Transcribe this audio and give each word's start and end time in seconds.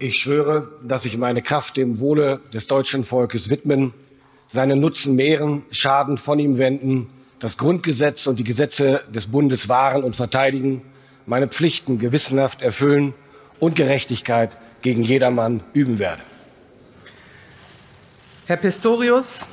Ich 0.00 0.18
schwöre, 0.18 0.68
dass 0.82 1.04
ich 1.04 1.16
meine 1.16 1.42
Kraft 1.42 1.76
dem 1.76 2.00
Wohle 2.00 2.40
des 2.54 2.66
deutschen 2.66 3.02
Volkes 3.02 3.50
widmen, 3.50 3.92
seinen 4.46 4.80
Nutzen 4.80 5.16
mehren, 5.16 5.64
Schaden 5.70 6.18
von 6.18 6.38
ihm 6.38 6.58
wenden, 6.58 7.10
das 7.40 7.56
Grundgesetz 7.56 8.26
und 8.26 8.38
die 8.38 8.44
Gesetze 8.44 9.02
des 9.12 9.26
Bundes 9.26 9.68
wahren 9.68 10.04
und 10.04 10.16
verteidigen, 10.16 10.82
meine 11.26 11.48
Pflichten 11.48 11.98
gewissenhaft 11.98 12.62
erfüllen 12.62 13.14
und 13.60 13.76
Gerechtigkeit 13.76 14.50
gegen 14.82 15.02
jedermann 15.02 15.62
üben 15.72 15.98
werde. 15.98 16.22
Herr 18.46 18.56
Pistorius, 18.56 19.48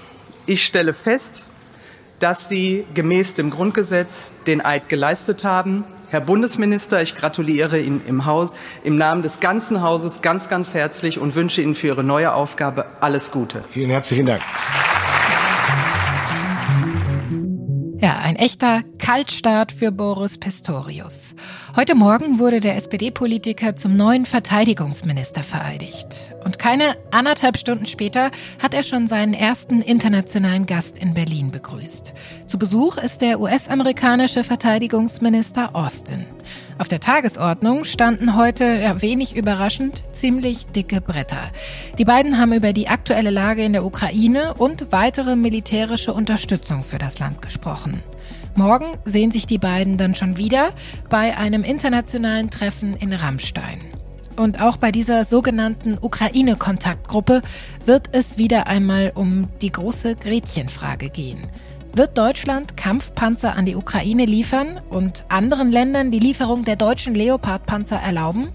ich 0.46 0.64
stelle 0.64 0.94
fest, 0.94 1.50
dass 2.20 2.50
Sie 2.50 2.86
gemäß 2.94 3.36
dem 3.36 3.50
Grundgesetz 3.50 4.32
den 4.48 4.64
Eid 4.64 4.90
geleistet 4.90 5.44
haben 5.44 5.84
Herr 6.10 6.22
Bundesminister, 6.22 7.02
ich 7.02 7.16
gratuliere 7.16 7.80
Ihnen 7.80 8.02
im 8.08 8.26
Haus, 8.26 8.54
im 8.84 8.96
Namen 8.96 9.22
des 9.22 9.40
ganzen 9.40 9.82
Hauses 9.82 10.22
ganz, 10.22 10.48
ganz 10.48 10.74
herzlich 10.74 11.20
und 11.20 11.36
wünsche 11.36 11.62
Ihnen 11.62 11.76
für 11.76 11.88
Ihre 11.88 12.04
neue 12.04 12.34
Aufgabe 12.34 12.86
alles 13.02 13.32
Gute. 13.32 13.64
Vielen 13.70 13.90
herzlichen 13.90 14.26
Dank. 14.26 14.42
Ja, 17.98 18.20
ein 18.20 18.36
echter 18.36 18.84
Kaltstart 19.00 19.72
für 19.72 19.92
Boris 19.92 20.38
Pistorius. 20.38 21.34
Heute 21.76 21.96
Morgen 21.96 22.40
wurde 22.40 22.60
der 22.60 22.76
SPD-Politiker 22.76 23.76
zum 23.76 23.98
neuen 23.98 24.26
Verteidigungsminister 24.26 25.44
vereidigt. 25.44 26.35
Und 26.46 26.60
keine 26.60 26.96
anderthalb 27.10 27.58
Stunden 27.58 27.88
später 27.88 28.30
hat 28.62 28.76
er 28.76 28.84
schon 28.84 29.08
seinen 29.08 29.34
ersten 29.34 29.82
internationalen 29.82 30.68
Gast 30.68 30.98
in 31.00 31.16
Berlin 31.16 31.50
begrüßt. 31.50 32.14
Zu 32.48 32.60
Besuch 32.60 32.98
ist 32.98 33.22
der 33.22 33.40
US-amerikanische 33.40 34.44
Verteidigungsminister 34.44 35.76
Austin. 35.76 36.28
Auf 36.78 36.88
der 36.88 37.00
Tagesordnung 37.00 37.84
standen 37.84 38.36
heute, 38.38 38.64
ja, 38.64 39.02
wenig 39.02 39.36
überraschend, 39.36 40.04
ziemlich 40.12 40.68
dicke 40.68 41.02
Bretter. 41.02 41.50
Die 41.98 42.06
beiden 42.06 42.38
haben 42.38 42.54
über 42.54 42.74
die 42.74 42.90
aktuelle 42.90 43.32
Lage 43.32 43.64
in 43.64 43.74
der 43.74 43.84
Ukraine 43.84 44.54
und 44.54 44.92
weitere 44.92 45.36
militärische 45.36 46.14
Unterstützung 46.14 46.84
für 46.84 47.00
das 47.00 47.18
Land 47.18 47.42
gesprochen. 47.42 48.04
Morgen 48.54 48.86
sehen 49.04 49.32
sich 49.32 49.48
die 49.48 49.58
beiden 49.58 49.98
dann 49.98 50.14
schon 50.14 50.38
wieder 50.38 50.74
bei 51.10 51.36
einem 51.36 51.64
internationalen 51.64 52.52
Treffen 52.52 52.96
in 52.96 53.14
Rammstein. 53.14 53.95
Und 54.38 54.62
auch 54.62 54.78
bei 54.78 54.92
dieser 54.92 55.24
sogenannten 55.24 55.98
Ukraine-Kontaktgruppe 56.00 57.42
wird 57.86 58.10
es 58.12 58.38
wieder 58.38 58.68
einmal 58.68 59.12
um 59.16 59.48
die 59.62 59.72
große 59.72 60.16
Gretchenfrage 60.16 61.10
gehen. 61.10 61.48
Wird 61.94 62.18
Deutschland 62.18 62.76
Kampfpanzer 62.76 63.56
an 63.56 63.66
die 63.66 63.76
Ukraine 63.76 64.26
liefern 64.26 64.82
und 64.90 65.24
anderen 65.30 65.72
Ländern 65.72 66.12
die 66.12 66.20
Lieferung 66.20 66.66
der 66.66 66.76
deutschen 66.76 67.16
Leopardpanzer 67.16 67.96
erlauben? 67.96 68.50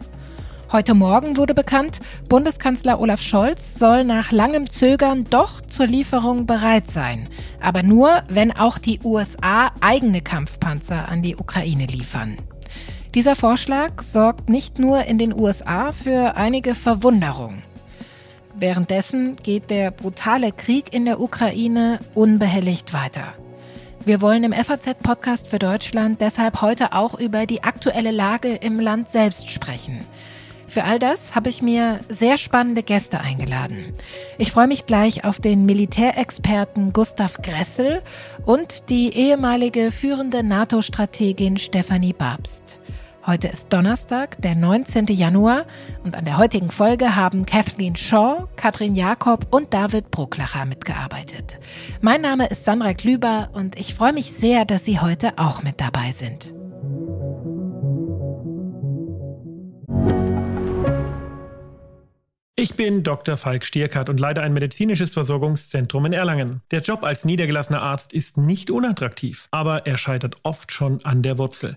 Heute 0.70 0.94
Morgen 0.94 1.38
wurde 1.38 1.54
bekannt, 1.54 1.98
Bundeskanzler 2.28 3.00
Olaf 3.00 3.22
Scholz 3.22 3.76
soll 3.76 4.04
nach 4.04 4.30
langem 4.30 4.70
Zögern 4.70 5.24
doch 5.28 5.62
zur 5.62 5.86
Lieferung 5.86 6.46
bereit 6.46 6.90
sein. 6.90 7.28
Aber 7.60 7.82
nur, 7.82 8.22
wenn 8.28 8.52
auch 8.52 8.78
die 8.78 9.00
USA 9.02 9.72
eigene 9.80 10.20
Kampfpanzer 10.20 11.08
an 11.08 11.22
die 11.22 11.34
Ukraine 11.34 11.86
liefern. 11.86 12.36
Dieser 13.14 13.34
Vorschlag 13.34 14.02
sorgt 14.02 14.48
nicht 14.48 14.78
nur 14.78 15.04
in 15.04 15.18
den 15.18 15.36
USA 15.36 15.90
für 15.90 16.36
einige 16.36 16.76
Verwunderung. 16.76 17.62
Währenddessen 18.54 19.34
geht 19.34 19.68
der 19.70 19.90
brutale 19.90 20.52
Krieg 20.52 20.92
in 20.92 21.06
der 21.06 21.20
Ukraine 21.20 21.98
unbehelligt 22.14 22.92
weiter. 22.92 23.34
Wir 24.04 24.20
wollen 24.20 24.44
im 24.44 24.52
FAZ-Podcast 24.52 25.48
für 25.48 25.58
Deutschland 25.58 26.20
deshalb 26.20 26.62
heute 26.62 26.92
auch 26.92 27.18
über 27.18 27.46
die 27.46 27.64
aktuelle 27.64 28.12
Lage 28.12 28.54
im 28.54 28.78
Land 28.78 29.10
selbst 29.10 29.50
sprechen. 29.50 30.00
Für 30.68 30.84
all 30.84 31.00
das 31.00 31.34
habe 31.34 31.50
ich 31.50 31.62
mir 31.62 31.98
sehr 32.08 32.38
spannende 32.38 32.84
Gäste 32.84 33.18
eingeladen. 33.18 33.92
Ich 34.38 34.52
freue 34.52 34.68
mich 34.68 34.86
gleich 34.86 35.24
auf 35.24 35.40
den 35.40 35.66
Militärexperten 35.66 36.92
Gustav 36.92 37.42
Gressel 37.42 38.02
und 38.46 38.88
die 38.88 39.12
ehemalige 39.12 39.90
führende 39.90 40.44
NATO-Strategin 40.44 41.56
Stefanie 41.56 42.12
Babst. 42.12 42.79
Heute 43.26 43.48
ist 43.48 43.70
Donnerstag, 43.70 44.40
der 44.40 44.54
19. 44.54 45.04
Januar 45.08 45.66
und 46.04 46.16
an 46.16 46.24
der 46.24 46.38
heutigen 46.38 46.70
Folge 46.70 47.16
haben 47.16 47.44
Kathleen 47.44 47.94
Shaw, 47.94 48.48
Katrin 48.56 48.94
Jakob 48.94 49.54
und 49.54 49.74
David 49.74 50.10
Brucklacher 50.10 50.64
mitgearbeitet. 50.64 51.58
Mein 52.00 52.22
Name 52.22 52.48
ist 52.48 52.64
Sandra 52.64 52.94
Klüber 52.94 53.50
und 53.52 53.78
ich 53.78 53.94
freue 53.94 54.14
mich 54.14 54.32
sehr, 54.32 54.64
dass 54.64 54.86
Sie 54.86 55.00
heute 55.00 55.36
auch 55.36 55.62
mit 55.62 55.82
dabei 55.82 56.12
sind. 56.12 56.54
Ich 62.56 62.74
bin 62.74 63.02
Dr. 63.02 63.36
Falk 63.36 63.66
Stierkart 63.66 64.08
und 64.08 64.18
leite 64.18 64.40
ein 64.40 64.54
medizinisches 64.54 65.12
Versorgungszentrum 65.12 66.06
in 66.06 66.14
Erlangen. 66.14 66.62
Der 66.70 66.80
Job 66.80 67.04
als 67.04 67.26
niedergelassener 67.26 67.82
Arzt 67.82 68.14
ist 68.14 68.38
nicht 68.38 68.70
unattraktiv, 68.70 69.48
aber 69.50 69.86
er 69.86 69.98
scheitert 69.98 70.36
oft 70.42 70.72
schon 70.72 71.04
an 71.04 71.22
der 71.22 71.36
Wurzel. 71.36 71.76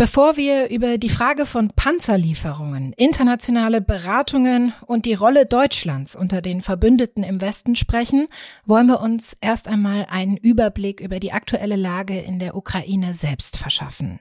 Bevor 0.00 0.38
wir 0.38 0.70
über 0.70 0.96
die 0.96 1.10
Frage 1.10 1.44
von 1.44 1.68
Panzerlieferungen, 1.68 2.94
internationale 2.94 3.82
Beratungen 3.82 4.72
und 4.86 5.04
die 5.04 5.12
Rolle 5.12 5.44
Deutschlands 5.44 6.16
unter 6.16 6.40
den 6.40 6.62
Verbündeten 6.62 7.22
im 7.22 7.42
Westen 7.42 7.76
sprechen, 7.76 8.28
wollen 8.64 8.86
wir 8.86 9.02
uns 9.02 9.36
erst 9.42 9.68
einmal 9.68 10.06
einen 10.08 10.38
Überblick 10.38 11.00
über 11.00 11.20
die 11.20 11.32
aktuelle 11.32 11.76
Lage 11.76 12.18
in 12.18 12.38
der 12.38 12.56
Ukraine 12.56 13.12
selbst 13.12 13.58
verschaffen. 13.58 14.20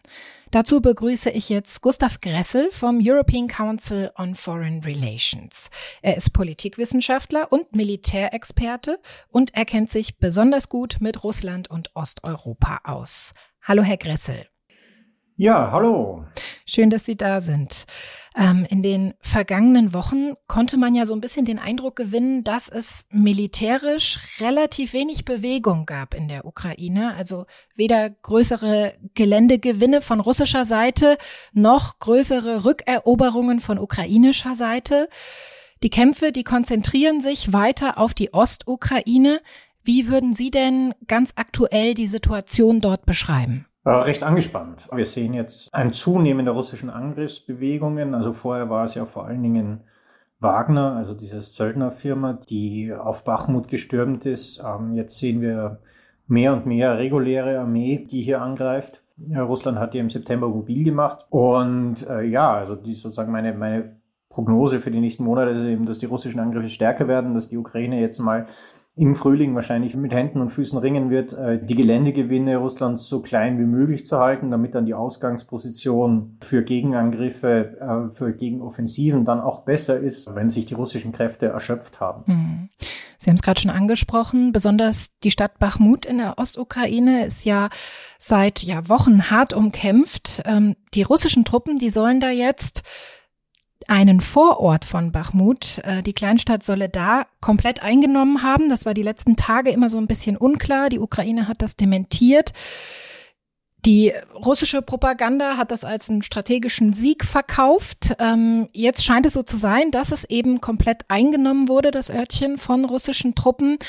Dazu 0.52 0.82
begrüße 0.82 1.30
ich 1.30 1.48
jetzt 1.48 1.80
Gustav 1.80 2.20
Gressel 2.20 2.70
vom 2.74 3.00
European 3.02 3.48
Council 3.48 4.12
on 4.18 4.36
Foreign 4.36 4.84
Relations. 4.84 5.70
Er 6.02 6.18
ist 6.18 6.34
Politikwissenschaftler 6.34 7.54
und 7.54 7.74
Militärexperte 7.74 9.00
und 9.30 9.56
er 9.56 9.64
kennt 9.64 9.90
sich 9.90 10.18
besonders 10.18 10.68
gut 10.68 10.98
mit 11.00 11.24
Russland 11.24 11.70
und 11.70 11.96
Osteuropa 11.96 12.82
aus. 12.84 13.32
Hallo, 13.62 13.82
Herr 13.82 13.96
Gressel. 13.96 14.46
Ja, 15.40 15.72
hallo. 15.72 16.26
Schön, 16.66 16.90
dass 16.90 17.06
Sie 17.06 17.16
da 17.16 17.40
sind. 17.40 17.86
Ähm, 18.36 18.68
in 18.70 18.84
den 18.84 19.14
vergangenen 19.22 19.94
Wochen 19.94 20.34
konnte 20.48 20.76
man 20.76 20.96
ja 20.96 21.06
so 21.06 21.14
ein 21.14 21.22
bisschen 21.22 21.46
den 21.46 21.60
Eindruck 21.60 21.96
gewinnen, 21.96 22.44
dass 22.44 22.68
es 22.68 23.06
militärisch 23.10 24.20
relativ 24.42 24.92
wenig 24.92 25.24
Bewegung 25.24 25.86
gab 25.86 26.14
in 26.14 26.28
der 26.28 26.44
Ukraine. 26.44 27.16
Also 27.16 27.46
weder 27.74 28.10
größere 28.10 28.96
Geländegewinne 29.14 30.02
von 30.02 30.20
russischer 30.20 30.66
Seite 30.66 31.18
noch 31.54 32.00
größere 32.00 32.66
Rückeroberungen 32.66 33.62
von 33.62 33.80
ukrainischer 33.80 34.56
Seite. 34.56 35.08
Die 35.84 35.90
Kämpfe, 35.90 36.34
die 36.34 36.44
konzentrieren 36.44 37.22
sich 37.22 37.54
weiter 37.54 37.98
auf 37.98 38.14
die 38.14 38.34
Ostukraine. 38.34 39.40
Wie 39.86 40.10
würden 40.10 40.36
Sie 40.36 40.52
denn 40.52 40.94
ganz 41.08 41.32
aktuell 41.38 41.94
die 41.94 42.08
Situation 42.08 42.82
dort 42.82 43.06
beschreiben? 43.06 43.69
Recht 43.98 44.24
angespannt. 44.24 44.88
Wir 44.94 45.06
sehen 45.06 45.34
jetzt 45.34 45.74
ein 45.74 45.92
Zunehmen 45.92 46.46
der 46.46 46.54
russischen 46.54 46.90
Angriffsbewegungen. 46.90 48.14
Also 48.14 48.34
vorher 48.34 48.70
war 48.70 48.84
es 48.84 48.96
ja 48.96 49.06
vor 49.06 49.26
allen 49.26 49.44
Dingen 49.44 49.82
Wagner, 50.40 50.96
also 50.96 51.14
diese 51.14 51.42
Söldnerfirma, 51.42 52.34
die 52.50 52.94
auf 52.94 53.24
Bachmut 53.24 53.68
gestürmt 53.68 54.26
ist. 54.26 54.64
Ähm, 54.66 54.94
jetzt 54.94 55.18
sehen 55.18 55.42
wir 55.42 55.80
mehr 56.28 56.54
und 56.54 56.66
mehr 56.66 56.98
reguläre 56.98 57.60
Armee, 57.60 58.06
die 58.10 58.22
hier 58.22 58.42
angreift. 58.42 59.04
Russland 59.36 59.80
hat 59.80 59.94
die 59.94 59.98
im 59.98 60.10
September 60.10 60.48
mobil 60.48 60.84
gemacht. 60.84 61.26
Und 61.30 62.08
äh, 62.08 62.24
ja, 62.24 62.54
also 62.54 62.76
die 62.76 62.94
sozusagen 62.94 63.32
meine, 63.32 63.54
meine 63.54 63.98
Prognose 64.30 64.80
für 64.80 64.92
die 64.92 65.02
nächsten 65.02 65.24
Monate 65.24 65.52
ist 65.52 65.64
eben, 65.64 65.86
dass 65.86 66.00
die 66.00 66.06
russischen 66.06 66.40
Angriffe 66.40 66.70
stärker 66.70 67.08
werden, 67.08 67.34
dass 67.34 67.50
die 67.50 67.58
Ukraine 67.58 68.00
jetzt 68.00 68.20
mal 68.20 68.46
im 69.00 69.16
Frühling 69.16 69.56
wahrscheinlich 69.56 69.96
mit 69.96 70.12
Händen 70.12 70.42
und 70.42 70.50
Füßen 70.50 70.78
ringen 70.78 71.10
wird, 71.10 71.32
äh, 71.32 71.58
die 71.64 71.76
Geländegewinne 71.76 72.58
Russlands 72.58 73.08
so 73.08 73.22
klein 73.22 73.58
wie 73.58 73.64
möglich 73.64 74.06
zu 74.06 74.20
halten, 74.20 74.52
damit 74.52 74.76
dann 74.76 74.84
die 74.84 74.94
Ausgangsposition 74.94 76.38
für 76.42 76.64
Gegenangriffe, 76.64 77.78
äh, 77.80 78.14
für 78.14 78.34
Gegenoffensiven 78.34 79.24
dann 79.24 79.40
auch 79.40 79.62
besser 79.62 79.98
ist, 79.98 80.36
wenn 80.36 80.50
sich 80.50 80.66
die 80.66 80.74
russischen 80.74 81.14
Kräfte 81.14 81.48
erschöpft 81.48 82.02
haben. 82.02 82.24
Mhm. 82.26 82.70
Sie 83.18 83.30
haben 83.30 83.36
es 83.36 83.42
gerade 83.42 83.62
schon 83.62 83.72
angesprochen, 83.72 84.52
besonders 84.52 85.12
die 85.24 85.32
Stadt 85.32 85.60
Bachmut 85.60 86.06
in 86.06 86.18
der 86.18 86.38
Ostukraine 86.38 87.26
ist 87.26 87.46
ja 87.46 87.70
seit 88.18 88.64
ja, 88.64 88.90
Wochen 88.90 89.30
hart 89.30 89.54
umkämpft. 89.54 90.42
Ähm, 90.46 90.76
die 90.94 91.04
russischen 91.04 91.46
Truppen, 91.46 91.80
die 91.80 91.90
sollen 91.90 92.20
da 92.20 92.30
jetzt 92.30 92.84
einen 93.90 94.22
Vorort 94.22 94.86
von 94.86 95.12
Bachmut, 95.12 95.80
äh, 95.84 96.04
die 96.04 96.14
Kleinstadt 96.14 96.64
Soledar, 96.64 97.28
komplett 97.42 97.82
eingenommen 97.82 98.44
haben. 98.44 98.70
Das 98.70 98.86
war 98.86 98.94
die 98.94 99.04
letzten 99.04 99.36
Tage 99.36 99.72
immer 99.72 99.90
so 99.90 99.98
ein 99.98 100.08
bisschen 100.08 100.38
unklar. 100.38 100.90
Die 100.90 101.00
Ukraine 101.00 101.48
hat 101.48 101.62
das 101.62 101.76
dementiert. 101.76 102.54
Die 103.86 104.14
russische 104.36 104.82
Propaganda 104.82 105.58
hat 105.58 105.72
das 105.72 105.86
als 105.86 106.10
einen 106.10 106.22
strategischen 106.22 106.94
Sieg 106.94 107.26
verkauft. 107.26 108.16
Ähm, 108.20 108.70
jetzt 108.74 109.04
scheint 109.04 109.26
es 109.26 109.34
so 109.34 109.42
zu 109.42 109.58
sein, 109.58 109.90
dass 109.92 110.12
es 110.12 110.26
eben 110.26 110.62
komplett 110.62 111.06
eingenommen 111.08 111.68
wurde, 111.68 111.92
das 111.92 112.12
Örtchen 112.12 112.58
von 112.58 112.86
russischen 112.86 113.36
Truppen. 113.36 113.80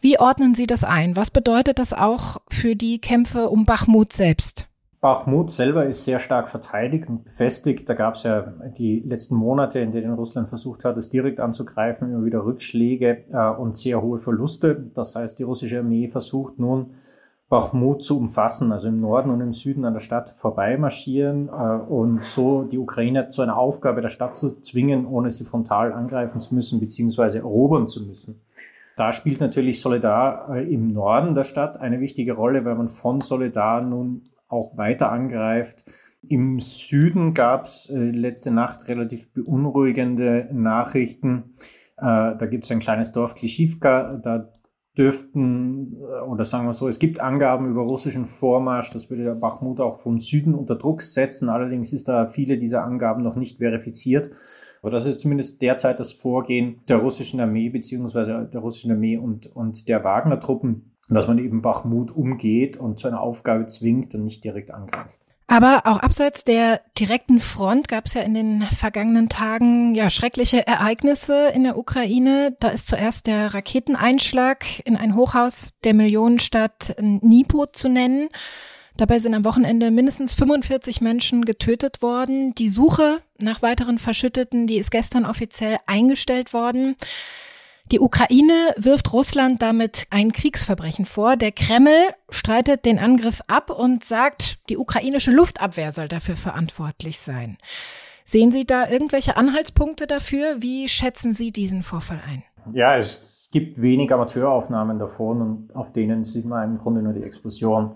Wie 0.00 0.18
ordnen 0.18 0.54
Sie 0.54 0.66
das 0.66 0.84
ein? 0.84 1.16
Was 1.16 1.30
bedeutet 1.30 1.78
das 1.78 1.92
auch 1.92 2.38
für 2.50 2.76
die 2.76 3.00
Kämpfe 3.00 3.48
um 3.50 3.64
Bachmut 3.64 4.12
selbst? 4.12 4.66
Bachmut 5.06 5.52
selber 5.52 5.86
ist 5.86 6.02
sehr 6.02 6.18
stark 6.18 6.48
verteidigt 6.48 7.08
und 7.08 7.22
befestigt. 7.22 7.88
Da 7.88 7.94
gab 7.94 8.16
es 8.16 8.24
ja 8.24 8.40
die 8.76 8.98
letzten 9.06 9.36
Monate, 9.36 9.78
in 9.78 9.92
denen 9.92 10.14
Russland 10.14 10.48
versucht 10.48 10.84
hat, 10.84 10.96
es 10.96 11.10
direkt 11.10 11.38
anzugreifen, 11.38 12.12
immer 12.12 12.24
wieder 12.24 12.44
Rückschläge 12.44 13.26
äh, 13.30 13.50
und 13.50 13.76
sehr 13.76 14.02
hohe 14.02 14.18
Verluste. 14.18 14.90
Das 14.94 15.14
heißt, 15.14 15.38
die 15.38 15.44
russische 15.44 15.78
Armee 15.78 16.08
versucht 16.08 16.58
nun 16.58 16.94
Bachmut 17.48 18.02
zu 18.02 18.18
umfassen, 18.18 18.72
also 18.72 18.88
im 18.88 19.00
Norden 19.00 19.30
und 19.30 19.40
im 19.40 19.52
Süden 19.52 19.84
an 19.84 19.92
der 19.92 20.00
Stadt 20.00 20.30
vorbei 20.30 20.76
marschieren 20.76 21.50
äh, 21.50 21.52
und 21.52 22.24
so 22.24 22.64
die 22.64 22.78
Ukraine 22.78 23.28
zu 23.28 23.42
einer 23.42 23.56
Aufgabe 23.56 24.00
der 24.00 24.08
Stadt 24.08 24.36
zu 24.36 24.60
zwingen, 24.60 25.06
ohne 25.06 25.30
sie 25.30 25.44
frontal 25.44 25.92
angreifen 25.92 26.40
zu 26.40 26.52
müssen 26.52 26.80
beziehungsweise 26.80 27.38
erobern 27.38 27.86
zu 27.86 28.04
müssen. 28.04 28.40
Da 28.96 29.12
spielt 29.12 29.40
natürlich 29.40 29.80
Solidar 29.80 30.52
äh, 30.52 30.64
im 30.64 30.88
Norden 30.88 31.36
der 31.36 31.44
Stadt 31.44 31.80
eine 31.80 32.00
wichtige 32.00 32.32
Rolle, 32.32 32.64
weil 32.64 32.74
man 32.74 32.88
von 32.88 33.20
Solidar 33.20 33.82
nun 33.82 34.22
auch 34.48 34.76
weiter 34.76 35.10
angreift. 35.10 35.84
Im 36.28 36.58
Süden 36.60 37.34
gab 37.34 37.64
es 37.64 37.90
äh, 37.90 37.96
letzte 37.96 38.50
Nacht 38.50 38.88
relativ 38.88 39.32
beunruhigende 39.32 40.48
Nachrichten. 40.52 41.54
Äh, 41.98 42.36
da 42.36 42.46
gibt 42.46 42.64
es 42.64 42.70
ein 42.70 42.80
kleines 42.80 43.12
Dorf 43.12 43.34
Klischivka, 43.34 44.16
da 44.16 44.52
dürften, 44.98 45.94
äh, 45.94 46.24
oder 46.26 46.44
sagen 46.44 46.66
wir 46.66 46.72
so, 46.72 46.88
es 46.88 46.98
gibt 46.98 47.20
Angaben 47.20 47.70
über 47.70 47.82
russischen 47.82 48.26
Vormarsch, 48.26 48.90
das 48.90 49.10
würde 49.10 49.24
der 49.24 49.34
Bachmut 49.34 49.80
auch 49.80 50.00
vom 50.00 50.18
Süden 50.18 50.54
unter 50.54 50.76
Druck 50.76 51.02
setzen. 51.02 51.48
Allerdings 51.48 51.92
ist 51.92 52.08
da 52.08 52.26
viele 52.26 52.56
dieser 52.56 52.84
Angaben 52.84 53.22
noch 53.22 53.36
nicht 53.36 53.58
verifiziert. 53.58 54.30
Aber 54.82 54.90
das 54.90 55.06
ist 55.06 55.20
zumindest 55.20 55.62
derzeit 55.62 55.98
das 56.00 56.12
Vorgehen 56.12 56.80
der 56.88 56.98
russischen 56.98 57.40
Armee 57.40 57.70
beziehungsweise 57.70 58.48
der 58.52 58.60
russischen 58.60 58.92
Armee 58.92 59.16
und, 59.16 59.46
und 59.54 59.88
der 59.88 60.04
Wagner-Truppen, 60.04 60.95
dass 61.08 61.28
man 61.28 61.38
eben 61.38 61.62
Bachmut 61.62 62.10
umgeht 62.10 62.76
und 62.76 62.98
zu 62.98 63.08
einer 63.08 63.20
Aufgabe 63.20 63.66
zwingt 63.66 64.14
und 64.14 64.24
nicht 64.24 64.44
direkt 64.44 64.70
angreift. 64.70 65.20
Aber 65.48 65.82
auch 65.84 65.98
abseits 65.98 66.42
der 66.42 66.80
direkten 66.98 67.38
Front 67.38 67.86
gab 67.86 68.06
es 68.06 68.14
ja 68.14 68.22
in 68.22 68.34
den 68.34 68.62
vergangenen 68.62 69.28
Tagen 69.28 69.94
ja 69.94 70.10
schreckliche 70.10 70.66
Ereignisse 70.66 71.48
in 71.54 71.62
der 71.62 71.78
Ukraine. 71.78 72.56
Da 72.58 72.68
ist 72.68 72.88
zuerst 72.88 73.28
der 73.28 73.54
Raketeneinschlag 73.54 74.64
in 74.84 74.96
ein 74.96 75.14
Hochhaus 75.14 75.72
der 75.84 75.94
Millionenstadt 75.94 76.96
Nipo 77.00 77.66
zu 77.66 77.88
nennen. 77.88 78.28
Dabei 78.96 79.20
sind 79.20 79.34
am 79.34 79.44
Wochenende 79.44 79.92
mindestens 79.92 80.34
45 80.34 81.00
Menschen 81.00 81.44
getötet 81.44 82.02
worden. 82.02 82.54
Die 82.56 82.70
Suche 82.70 83.20
nach 83.38 83.62
weiteren 83.62 83.98
Verschütteten, 83.98 84.66
die 84.66 84.78
ist 84.78 84.90
gestern 84.90 85.26
offiziell 85.26 85.76
eingestellt 85.86 86.54
worden. 86.54 86.96
Die 87.92 88.00
Ukraine 88.00 88.74
wirft 88.76 89.12
Russland 89.12 89.62
damit 89.62 90.06
ein 90.10 90.32
Kriegsverbrechen 90.32 91.04
vor. 91.04 91.36
Der 91.36 91.52
Kreml 91.52 92.08
streitet 92.28 92.84
den 92.84 92.98
Angriff 92.98 93.42
ab 93.46 93.70
und 93.70 94.02
sagt, 94.02 94.58
die 94.68 94.76
ukrainische 94.76 95.30
Luftabwehr 95.30 95.92
soll 95.92 96.08
dafür 96.08 96.34
verantwortlich 96.34 97.20
sein. 97.20 97.58
Sehen 98.24 98.50
Sie 98.50 98.66
da 98.66 98.88
irgendwelche 98.88 99.36
Anhaltspunkte 99.36 100.08
dafür? 100.08 100.56
Wie 100.58 100.88
schätzen 100.88 101.32
Sie 101.32 101.52
diesen 101.52 101.84
Vorfall 101.84 102.20
ein? 102.28 102.42
Ja, 102.72 102.96
es, 102.96 103.48
gibt 103.52 103.80
wenig 103.80 104.12
Amateuraufnahmen 104.12 104.98
davon 104.98 105.40
und 105.40 105.76
auf 105.76 105.92
denen 105.92 106.24
sieht 106.24 106.44
man 106.44 106.72
im 106.72 106.78
Grunde 106.78 107.02
nur 107.02 107.12
die 107.12 107.22
Explosion. 107.22 107.92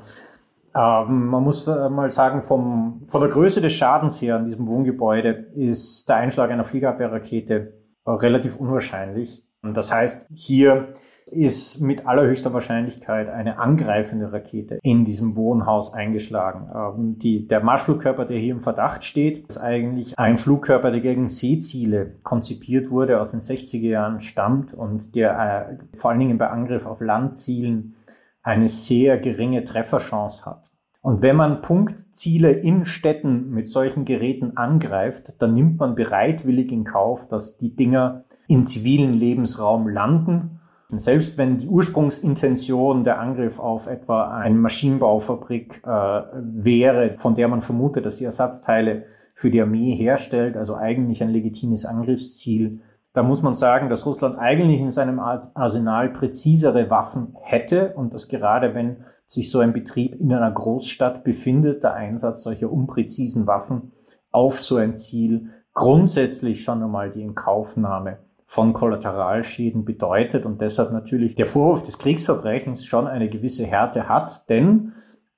Ähm, 0.72 1.26
man 1.26 1.42
muss 1.42 1.66
mal 1.66 2.08
sagen, 2.10 2.42
vom, 2.42 3.02
von 3.04 3.20
der 3.20 3.31
Größe 3.31 3.60
des 3.60 3.72
Schadens 3.72 4.22
her 4.22 4.37
an 4.37 4.44
diesem 4.44 4.69
Wohngebäude 4.69 5.31
ist 5.56 6.08
der 6.08 6.16
Einschlag 6.16 6.52
einer 6.52 6.62
Fliegerabwehrrakete 6.62 7.72
relativ 8.06 8.54
unwahrscheinlich. 8.54 9.42
Das 9.62 9.92
heißt, 9.92 10.26
hier 10.34 10.94
ist 11.30 11.80
mit 11.80 12.06
allerhöchster 12.06 12.52
Wahrscheinlichkeit 12.52 13.28
eine 13.28 13.58
angreifende 13.58 14.32
Rakete 14.32 14.78
in 14.82 15.04
diesem 15.04 15.36
Wohnhaus 15.36 15.94
eingeschlagen. 15.94 16.68
Ähm, 16.74 17.18
die, 17.18 17.46
der 17.46 17.62
Marschflugkörper, 17.62 18.24
der 18.24 18.38
hier 18.38 18.54
im 18.54 18.60
Verdacht 18.60 19.04
steht, 19.04 19.46
ist 19.48 19.58
eigentlich 19.58 20.18
ein 20.18 20.38
Flugkörper, 20.38 20.90
der 20.90 21.00
gegen 21.00 21.28
Seeziele 21.28 22.14
konzipiert 22.22 22.90
wurde, 22.90 23.20
aus 23.20 23.30
den 23.30 23.40
60er 23.40 23.88
Jahren 23.88 24.20
stammt 24.20 24.74
und 24.74 25.14
der 25.14 25.78
äh, 25.92 25.96
vor 25.96 26.10
allen 26.10 26.20
Dingen 26.20 26.38
bei 26.38 26.48
Angriff 26.48 26.86
auf 26.86 27.00
Landzielen 27.00 27.94
eine 28.42 28.68
sehr 28.68 29.18
geringe 29.18 29.64
Trefferchance 29.64 30.46
hat. 30.46 30.70
Und 31.02 31.22
wenn 31.22 31.36
man 31.36 31.62
Punktziele 31.62 32.50
in 32.50 32.84
Städten 32.84 33.50
mit 33.50 33.66
solchen 33.66 34.04
Geräten 34.04 34.56
angreift, 34.56 35.34
dann 35.38 35.54
nimmt 35.54 35.78
man 35.78 35.94
bereitwillig 35.94 36.72
in 36.72 36.84
Kauf, 36.84 37.26
dass 37.26 37.56
die 37.56 37.74
Dinger 37.74 38.20
in 38.50 38.64
zivilen 38.64 39.14
Lebensraum 39.14 39.88
landen. 39.88 40.61
Und 40.91 41.00
selbst 41.00 41.38
wenn 41.38 41.58
die 41.58 41.69
Ursprungsintention 41.69 43.05
der 43.05 43.20
Angriff 43.20 43.61
auf 43.61 43.87
etwa 43.87 44.29
eine 44.37 44.56
Maschinenbaufabrik 44.56 45.82
äh, 45.87 45.88
wäre, 45.88 47.14
von 47.17 47.37
der 47.37 47.47
man 47.47 47.61
vermutet, 47.61 48.05
dass 48.05 48.17
sie 48.17 48.25
Ersatzteile 48.25 49.05
für 49.37 49.52
die 49.52 49.62
Armee 49.62 49.94
herstellt, 49.94 50.56
also 50.56 50.75
eigentlich 50.75 51.23
ein 51.23 51.31
legitimes 51.31 51.87
Angriffsziel, 51.87 52.81
da 53.12 53.23
muss 53.23 53.41
man 53.43 53.55
sagen, 53.55 53.88
dass 53.88 54.05
Russland 54.05 54.37
eigentlich 54.37 54.81
in 54.81 54.91
seinem 54.91 55.20
Arsenal 55.20 56.11
präzisere 56.11 56.91
Waffen 56.91 57.37
hätte 57.41 57.94
und 57.94 58.14
dass 58.14 58.26
gerade 58.26 58.75
wenn 58.75 59.05
sich 59.29 59.50
so 59.50 59.61
ein 59.61 59.73
Betrieb 59.73 60.17
in 60.17 60.32
einer 60.32 60.50
Großstadt 60.50 61.23
befindet, 61.23 61.85
der 61.85 61.94
Einsatz 61.94 62.43
solcher 62.43 62.70
unpräzisen 62.70 63.47
Waffen 63.47 63.93
auf 64.32 64.58
so 64.61 64.76
ein 64.76 64.94
Ziel 64.94 65.50
grundsätzlich 65.73 66.62
schon 66.62 66.82
einmal 66.82 67.11
die 67.11 67.23
Inkaufnahme 67.23 68.19
von 68.50 68.73
Kollateralschäden 68.73 69.85
bedeutet 69.85 70.44
und 70.44 70.61
deshalb 70.61 70.91
natürlich 70.91 71.37
der 71.37 71.47
Vorwurf 71.47 71.85
des 71.85 71.99
Kriegsverbrechens 71.99 72.85
schon 72.85 73.06
eine 73.06 73.29
gewisse 73.29 73.64
Härte 73.64 74.08
hat, 74.08 74.49
denn 74.49 74.91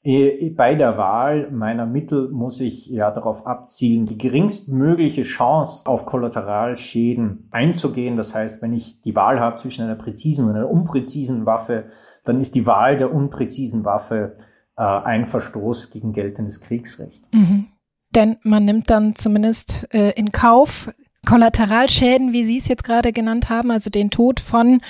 äh, 0.02 0.48
bei 0.48 0.74
der 0.74 0.96
Wahl 0.96 1.50
meiner 1.50 1.84
Mittel 1.84 2.30
muss 2.30 2.58
ich 2.62 2.86
ja 2.86 3.10
darauf 3.10 3.46
abzielen, 3.46 4.06
die 4.06 4.16
geringstmögliche 4.16 5.24
Chance 5.24 5.82
auf 5.84 6.06
Kollateralschäden 6.06 7.48
einzugehen. 7.50 8.16
Das 8.16 8.34
heißt, 8.34 8.62
wenn 8.62 8.72
ich 8.72 9.02
die 9.02 9.14
Wahl 9.14 9.40
habe 9.40 9.56
zwischen 9.56 9.84
einer 9.84 9.96
präzisen 9.96 10.48
und 10.48 10.56
einer 10.56 10.70
unpräzisen 10.70 11.44
Waffe, 11.44 11.84
dann 12.24 12.40
ist 12.40 12.54
die 12.54 12.64
Wahl 12.64 12.96
der 12.96 13.14
unpräzisen 13.14 13.84
Waffe 13.84 14.38
äh, 14.78 14.82
ein 14.84 15.26
Verstoß 15.26 15.90
gegen 15.90 16.14
geltendes 16.14 16.62
Kriegsrecht. 16.62 17.22
Mhm. 17.34 17.66
Denn 18.14 18.38
man 18.42 18.64
nimmt 18.64 18.88
dann 18.88 19.16
zumindest 19.16 19.86
äh, 19.92 20.12
in 20.12 20.32
Kauf 20.32 20.90
Kollateralschäden, 21.26 22.32
wie 22.32 22.44
Sie 22.44 22.58
es 22.58 22.68
jetzt 22.68 22.84
gerade 22.84 23.12
genannt 23.12 23.48
haben, 23.48 23.70
also 23.70 23.90
den 23.90 24.10
Tod 24.10 24.40
von 24.40 24.80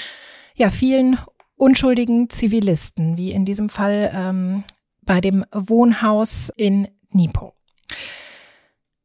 ja 0.54 0.70
vielen 0.70 1.18
unschuldigen 1.56 2.30
Zivilisten, 2.30 3.16
wie 3.16 3.32
in 3.32 3.44
diesem 3.44 3.68
Fall 3.68 4.10
ähm, 4.14 4.64
bei 5.02 5.20
dem 5.20 5.44
Wohnhaus 5.52 6.50
in 6.56 6.88
Nipo. 7.10 7.54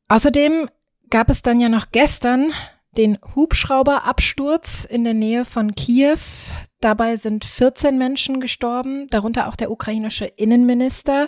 Außerdem 0.08 0.70
gab 1.10 1.30
es 1.30 1.42
dann 1.42 1.60
ja 1.60 1.70
noch 1.70 1.88
gestern 1.92 2.54
den 2.98 3.20
Hubschrauberabsturz 3.36 4.86
in 4.86 5.04
der 5.04 5.14
Nähe 5.14 5.46
von 5.46 5.76
Kiew. 5.76 6.20
Dabei 6.80 7.16
sind 7.16 7.46
14 7.46 7.98
Menschen 7.98 8.40
gestorben, 8.40 9.08
darunter 9.08 9.48
auch 9.48 9.56
der 9.56 9.72
ukrainische 9.72 10.26
Innenminister. 10.26 11.28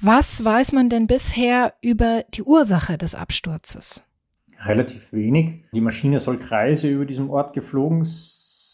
Was 0.00 0.44
weiß 0.44 0.72
man 0.72 0.88
denn 0.88 1.06
bisher 1.06 1.74
über 1.82 2.24
die 2.34 2.42
Ursache 2.42 2.96
des 2.96 3.14
Absturzes? 3.14 4.02
Relativ 4.66 5.12
wenig. 5.12 5.64
Die 5.74 5.80
Maschine 5.80 6.18
soll 6.20 6.38
Kreise 6.38 6.88
über 6.88 7.06
diesem 7.06 7.30
Ort 7.30 7.52
geflogen 7.52 8.04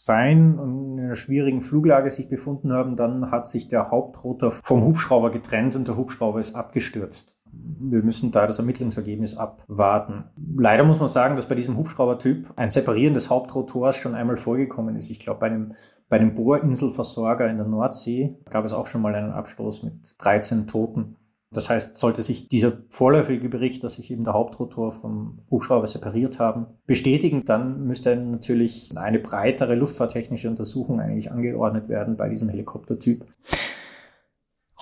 sein 0.06 0.58
und 0.58 0.98
in 0.98 1.04
einer 1.04 1.16
schwierigen 1.16 1.60
Fluglage 1.60 2.10
sich 2.10 2.28
befunden 2.28 2.72
haben, 2.72 2.96
dann 2.96 3.30
hat 3.30 3.46
sich 3.48 3.68
der 3.68 3.90
Hauptrotor 3.90 4.52
vom 4.52 4.84
Hubschrauber 4.84 5.30
getrennt 5.30 5.74
und 5.74 5.88
der 5.88 5.96
Hubschrauber 5.96 6.40
ist 6.40 6.54
abgestürzt. 6.54 7.38
Wir 7.52 8.02
müssen 8.02 8.30
da 8.32 8.46
das 8.46 8.58
Ermittlungsergebnis 8.58 9.36
abwarten. 9.36 10.24
Leider 10.56 10.84
muss 10.84 11.00
man 11.00 11.08
sagen, 11.08 11.36
dass 11.36 11.48
bei 11.48 11.54
diesem 11.54 11.76
Hubschraubertyp 11.76 12.52
ein 12.56 12.70
Separieren 12.70 13.14
des 13.14 13.30
Hauptrotors 13.30 13.96
schon 13.96 14.14
einmal 14.14 14.36
vorgekommen 14.36 14.94
ist. 14.94 15.10
Ich 15.10 15.20
glaube, 15.20 15.40
bei 15.40 15.46
einem, 15.46 15.74
bei 16.08 16.18
einem 16.18 16.34
Bohrinselversorger 16.34 17.48
in 17.48 17.56
der 17.56 17.66
Nordsee 17.66 18.36
gab 18.50 18.64
es 18.64 18.72
auch 18.72 18.86
schon 18.86 19.02
mal 19.02 19.14
einen 19.14 19.32
Abstoß 19.32 19.82
mit 19.82 20.14
13 20.18 20.66
Toten. 20.66 21.16
Das 21.56 21.70
heißt, 21.70 21.96
sollte 21.96 22.22
sich 22.22 22.48
dieser 22.48 22.74
vorläufige 22.90 23.48
Bericht, 23.48 23.82
dass 23.82 23.94
sich 23.94 24.10
eben 24.10 24.24
der 24.24 24.34
Hauptrotor 24.34 24.92
vom 24.92 25.38
Hubschrauber 25.50 25.86
separiert 25.86 26.38
haben, 26.38 26.66
bestätigen, 26.86 27.44
dann 27.46 27.86
müsste 27.86 28.14
natürlich 28.14 28.90
eine 28.94 29.18
breitere 29.18 29.74
luftfahrttechnische 29.74 30.50
Untersuchung 30.50 31.00
eigentlich 31.00 31.32
angeordnet 31.32 31.88
werden 31.88 32.16
bei 32.16 32.28
diesem 32.28 32.50
Helikoptertyp. 32.50 33.24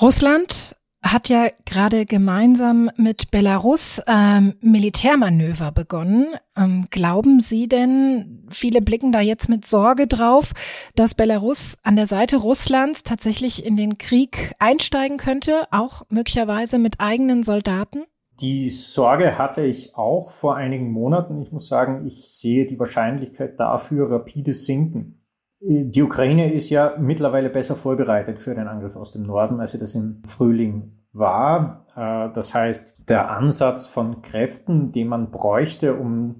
Russland 0.01 0.75
hat 1.05 1.29
ja 1.29 1.49
gerade 1.67 2.07
gemeinsam 2.07 2.91
mit 2.97 3.31
Belarus 3.31 4.01
ähm, 4.07 4.55
Militärmanöver 4.63 5.71
begonnen. 5.71 6.29
Ähm, 6.57 6.87
glauben 6.91 7.41
Sie 7.41 7.69
denn, 7.69 8.47
viele 8.51 8.81
blicken 8.81 9.13
da 9.13 9.21
jetzt 9.21 9.51
mit 9.51 9.67
Sorge 9.67 10.07
drauf, 10.07 10.53
dass 10.97 11.15
Belarus 11.15 11.77
an 11.83 11.97
der 11.97 12.07
Seite 12.07 12.39
Russlands 12.39 13.03
tatsächlich 13.03 13.67
in 13.67 13.77
den 13.77 13.99
Krieg 13.99 14.55
einsteigen 14.59 15.19
könnte, 15.19 15.69
auch 15.71 16.03
möglicherweise 16.09 16.79
mit 16.79 17.01
eigenen 17.01 17.43
Soldaten? 17.43 18.05
Die 18.41 18.69
Sorge 18.71 19.39
hatte 19.39 19.63
ich 19.63 19.95
auch 19.95 20.31
vor 20.31 20.57
einigen 20.57 20.91
Monaten. 20.91 21.41
Ich 21.43 21.53
muss 21.53 21.69
sagen, 21.69 22.07
ich 22.07 22.33
sehe 22.33 22.67
die 22.67 22.79
Wahrscheinlichkeit 22.79 23.61
dafür 23.61 24.11
rapide 24.11 24.55
sinken. 24.55 25.24
Die 25.67 26.03
Ukraine 26.03 26.53
ist 26.53 26.69
ja 26.69 26.95
mittlerweile 26.99 27.49
besser 27.49 27.75
vorbereitet 27.75 28.39
für 28.39 28.55
den 28.55 28.69
Angriff 28.69 28.97
aus 28.97 29.13
dem 29.13 29.23
Norden, 29.23 29.61
als 29.61 29.73
sie 29.73 29.79
das 29.79 29.95
im 29.95 30.21
Frühling 30.27 30.93
war. 31.15 31.87
Äh, 31.97 32.31
das 32.35 32.55
heißt, 32.55 32.97
der 33.09 33.31
Ansatz 33.31 33.87
von 33.87 34.21
Kräften, 34.21 34.93
den 34.93 35.09
man 35.09 35.31
bräuchte, 35.31 35.95
um 35.95 36.37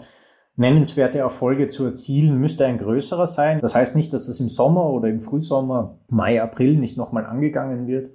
nennenswerte 0.57 1.19
Erfolge 1.19 1.69
zu 1.69 1.87
erzielen, 1.87 2.39
müsste 2.39 2.67
ein 2.67 2.77
größerer 2.77 3.27
sein. 3.27 3.61
Das 3.63 3.75
heißt 3.75 3.97
nicht, 3.97 4.13
dass 4.13 4.27
das 4.27 4.41
im 4.41 4.51
Sommer 4.51 4.91
oder 4.91 5.09
im 5.09 5.21
Frühsommer, 5.21 5.99
Mai, 6.09 6.43
April 6.43 6.77
nicht 6.77 6.99
nochmal 6.99 7.25
angegangen 7.25 7.87
wird. 7.87 8.09
Äh, 8.09 8.13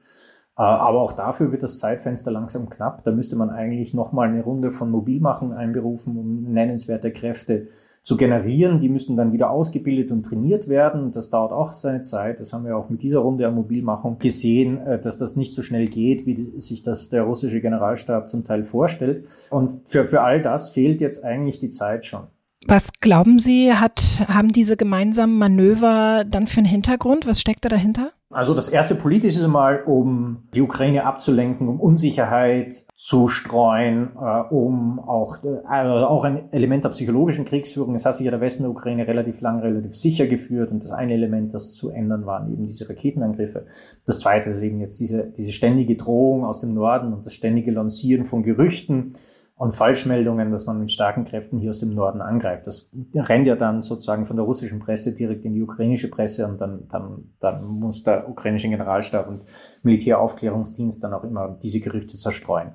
aber 0.61 1.01
auch 1.01 1.13
dafür 1.13 1.51
wird 1.51 1.63
das 1.63 1.79
Zeitfenster 1.79 2.29
langsam 2.29 2.69
knapp. 2.69 3.03
Da 3.03 3.11
müsste 3.11 3.35
man 3.35 3.49
eigentlich 3.49 3.95
nochmal 3.95 4.29
eine 4.29 4.43
Runde 4.43 4.69
von 4.69 4.91
Mobilmachen 4.91 5.53
einberufen, 5.53 6.17
um 6.17 6.53
nennenswerte 6.53 7.11
Kräfte 7.11 7.67
zu 8.01 8.17
generieren. 8.17 8.79
Die 8.79 8.89
müssten 8.89 9.15
dann 9.15 9.33
wieder 9.33 9.51
ausgebildet 9.51 10.11
und 10.11 10.23
trainiert 10.23 10.67
werden. 10.67 11.11
Das 11.11 11.29
dauert 11.29 11.51
auch 11.51 11.73
seine 11.73 12.01
Zeit. 12.01 12.39
Das 12.39 12.53
haben 12.53 12.65
wir 12.65 12.77
auch 12.77 12.89
mit 12.89 13.01
dieser 13.01 13.19
Runde 13.19 13.43
der 13.43 13.51
Mobilmachung 13.51 14.17
gesehen, 14.19 14.77
äh, 14.77 14.99
dass 14.99 15.17
das 15.17 15.35
nicht 15.35 15.53
so 15.53 15.61
schnell 15.61 15.87
geht, 15.87 16.25
wie 16.25 16.59
sich 16.59 16.81
das 16.81 17.09
der 17.09 17.23
russische 17.23 17.61
Generalstab 17.61 18.29
zum 18.29 18.43
Teil 18.43 18.63
vorstellt. 18.63 19.27
Und 19.51 19.87
für, 19.87 20.07
für 20.07 20.21
all 20.21 20.41
das 20.41 20.71
fehlt 20.71 21.01
jetzt 21.01 21.23
eigentlich 21.23 21.59
die 21.59 21.69
Zeit 21.69 22.05
schon. 22.05 22.27
Was 22.67 22.91
glauben 22.99 23.39
Sie, 23.39 23.73
hat, 23.73 24.25
haben 24.27 24.49
diese 24.49 24.75
gemeinsamen 24.75 25.37
Manöver 25.37 26.25
dann 26.27 26.45
für 26.45 26.57
einen 26.57 26.67
Hintergrund? 26.67 27.25
Was 27.25 27.39
steckt 27.39 27.63
da 27.63 27.69
dahinter? 27.69 28.11
Also 28.31 28.53
das 28.53 28.69
erste 28.69 28.93
politische 28.93 29.47
Mal, 29.47 29.81
um 29.85 30.43
die 30.53 30.61
Ukraine 30.61 31.05
abzulenken, 31.05 31.67
um 31.67 31.79
Unsicherheit 31.79 32.73
zu 32.93 33.27
streuen, 33.27 34.11
äh, 34.21 34.41
um 34.53 34.99
auch, 34.99 35.43
äh, 35.43 35.65
also 35.65 36.05
auch 36.05 36.25
ein 36.25 36.51
Element 36.51 36.83
der 36.83 36.89
psychologischen 36.89 37.45
Kriegsführung. 37.45 37.95
Es 37.95 38.05
hat 38.05 38.15
sich 38.15 38.25
ja 38.25 38.31
der 38.31 38.41
Westen 38.41 38.63
der 38.63 38.71
Ukraine 38.71 39.07
relativ 39.07 39.41
lang 39.41 39.61
relativ 39.61 39.95
sicher 39.95 40.27
geführt 40.27 40.71
und 40.71 40.83
das 40.83 40.91
eine 40.91 41.13
Element, 41.13 41.55
das 41.55 41.73
zu 41.73 41.89
ändern 41.89 42.27
waren 42.27 42.53
eben 42.53 42.67
diese 42.67 42.87
Raketenangriffe. 42.87 43.65
Das 44.05 44.19
zweite 44.19 44.51
ist 44.51 44.61
eben 44.61 44.79
jetzt 44.79 44.99
diese, 44.99 45.23
diese 45.35 45.51
ständige 45.51 45.95
Drohung 45.95 46.45
aus 46.45 46.59
dem 46.59 46.75
Norden 46.75 47.13
und 47.13 47.25
das 47.25 47.33
ständige 47.33 47.71
Lancieren 47.71 48.25
von 48.25 48.43
Gerüchten 48.43 49.13
und 49.59 49.73
Falschmeldungen, 49.73 50.51
dass 50.51 50.65
man 50.67 50.79
mit 50.79 50.89
starken 50.89 51.25
Kräften 51.25 51.59
hier 51.59 51.71
aus 51.71 51.81
dem 51.81 51.93
Norden 51.93 52.21
angreift. 52.21 52.65
Das 52.65 52.91
rennt 53.13 53.45
ja 53.45 53.57
dann 53.57 53.81
sozusagen 53.81 54.25
von 54.25 54.37
der 54.37 54.45
russischen 54.45 54.79
Presse 54.79 55.13
direkt 55.13 55.43
in 55.43 55.53
die 55.53 55.61
ukrainische 55.61 56.09
Presse 56.09 56.47
und 56.47 56.61
dann, 56.61 56.87
dann, 56.87 57.33
dann 57.41 57.65
muss 57.65 58.03
der 58.03 58.29
ukrainische 58.29 58.69
Generalstab 58.69 59.27
und 59.27 59.43
Militäraufklärungsdienst 59.83 61.03
dann 61.03 61.13
auch 61.13 61.25
immer 61.25 61.57
diese 61.61 61.81
Gerüchte 61.81 62.15
zerstreuen. 62.15 62.71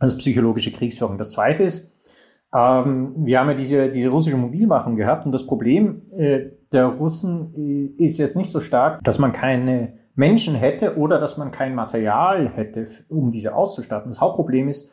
Ist 0.00 0.16
psychologische 0.18 0.70
Kriegsführung. 0.70 1.18
Das 1.18 1.32
zweite 1.32 1.64
ist, 1.64 1.90
ähm, 2.54 3.14
wir 3.16 3.40
haben 3.40 3.48
ja 3.48 3.54
diese, 3.54 3.90
diese 3.90 4.10
russische 4.10 4.36
Mobilmachung 4.36 4.94
gehabt 4.94 5.26
und 5.26 5.32
das 5.32 5.44
Problem 5.44 6.02
äh, 6.16 6.52
der 6.72 6.86
Russen 6.86 7.52
äh, 7.56 8.00
ist 8.00 8.18
jetzt 8.18 8.36
nicht 8.36 8.52
so 8.52 8.60
stark, 8.60 9.02
dass 9.02 9.18
man 9.18 9.32
keine 9.32 9.94
Menschen 10.14 10.54
hätte 10.54 10.98
oder 10.98 11.18
dass 11.18 11.36
man 11.36 11.50
kein 11.50 11.74
Material 11.74 12.48
hätte, 12.48 12.86
um 13.08 13.32
diese 13.32 13.56
auszustatten. 13.56 14.12
Das 14.12 14.20
Hauptproblem 14.20 14.68
ist, 14.68 14.88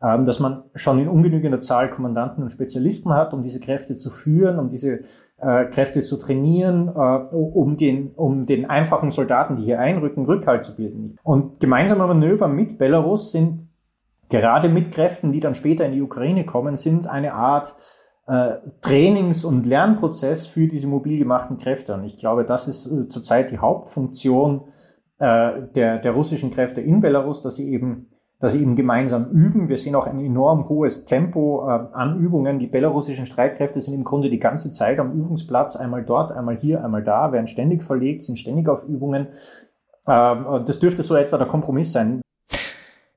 dass 0.00 0.40
man 0.40 0.64
schon 0.74 0.98
in 0.98 1.08
ungenügender 1.08 1.60
Zahl 1.60 1.90
Kommandanten 1.90 2.42
und 2.42 2.48
Spezialisten 2.48 3.12
hat, 3.12 3.34
um 3.34 3.42
diese 3.42 3.60
Kräfte 3.60 3.94
zu 3.94 4.10
führen, 4.10 4.58
um 4.58 4.70
diese 4.70 5.00
äh, 5.38 5.66
Kräfte 5.66 6.00
zu 6.00 6.16
trainieren, 6.16 6.88
äh, 6.88 7.34
um, 7.34 7.76
den, 7.76 8.12
um 8.14 8.46
den 8.46 8.68
einfachen 8.68 9.10
Soldaten, 9.10 9.56
die 9.56 9.64
hier 9.64 9.78
einrücken, 9.78 10.24
Rückhalt 10.24 10.64
zu 10.64 10.74
bilden. 10.74 11.18
Und 11.22 11.60
gemeinsame 11.60 12.06
Manöver 12.06 12.48
mit 12.48 12.78
Belarus 12.78 13.32
sind 13.32 13.68
gerade 14.30 14.68
mit 14.68 14.90
Kräften, 14.90 15.32
die 15.32 15.40
dann 15.40 15.54
später 15.54 15.84
in 15.84 15.92
die 15.92 16.02
Ukraine 16.02 16.44
kommen, 16.46 16.76
sind 16.76 17.06
eine 17.06 17.34
Art 17.34 17.74
äh, 18.26 18.56
Trainings- 18.80 19.44
und 19.44 19.66
Lernprozess 19.66 20.46
für 20.46 20.66
diese 20.66 20.86
mobil 20.86 21.18
gemachten 21.18 21.56
Kräfte. 21.56 21.94
Und 21.94 22.04
ich 22.04 22.16
glaube, 22.16 22.44
das 22.44 22.68
ist 22.68 22.86
äh, 22.86 23.08
zurzeit 23.08 23.50
die 23.50 23.58
Hauptfunktion 23.58 24.68
äh, 25.18 25.62
der, 25.74 25.98
der 25.98 26.12
russischen 26.12 26.50
Kräfte 26.50 26.80
in 26.80 27.00
Belarus, 27.00 27.42
dass 27.42 27.56
sie 27.56 27.70
eben 27.70 28.08
sie 28.48 28.62
eben 28.62 28.74
gemeinsam 28.74 29.30
üben. 29.30 29.68
Wir 29.68 29.76
sehen 29.76 29.94
auch 29.94 30.06
ein 30.06 30.18
enorm 30.18 30.68
hohes 30.68 31.04
Tempo 31.04 31.68
äh, 31.68 31.86
an 31.92 32.18
Übungen. 32.18 32.58
Die 32.58 32.66
belarussischen 32.66 33.26
Streitkräfte 33.26 33.82
sind 33.82 33.94
im 33.94 34.04
Grunde 34.04 34.30
die 34.30 34.38
ganze 34.38 34.70
Zeit 34.70 34.98
am 34.98 35.12
Übungsplatz, 35.12 35.76
einmal 35.76 36.04
dort, 36.04 36.32
einmal 36.32 36.56
hier, 36.56 36.82
einmal 36.82 37.02
da, 37.02 37.32
werden 37.32 37.46
ständig 37.46 37.82
verlegt, 37.82 38.22
sind 38.22 38.38
ständig 38.38 38.68
auf 38.68 38.84
Übungen. 38.88 39.28
Ähm, 40.08 40.64
das 40.64 40.80
dürfte 40.80 41.02
so 41.02 41.14
etwa 41.14 41.36
der 41.36 41.46
Kompromiss 41.46 41.92
sein. 41.92 42.22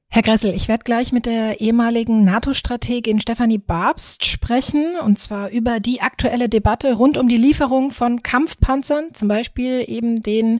Herr 0.09 0.21
Gressel, 0.21 0.53
ich 0.53 0.67
werde 0.67 0.83
gleich 0.83 1.11
mit 1.11 1.25
der 1.25 1.59
ehemaligen 1.59 2.23
NATO-Strategin 2.23 3.19
Stefanie 3.19 3.57
Babst 3.57 4.25
sprechen, 4.25 4.95
und 5.03 5.17
zwar 5.17 5.49
über 5.49 5.79
die 5.79 6.01
aktuelle 6.01 6.49
Debatte 6.49 6.93
rund 6.93 7.17
um 7.17 7.27
die 7.27 7.37
Lieferung 7.37 7.89
von 7.89 8.21
Kampfpanzern, 8.21 9.15
zum 9.15 9.27
Beispiel 9.27 9.83
eben 9.87 10.21
den 10.21 10.59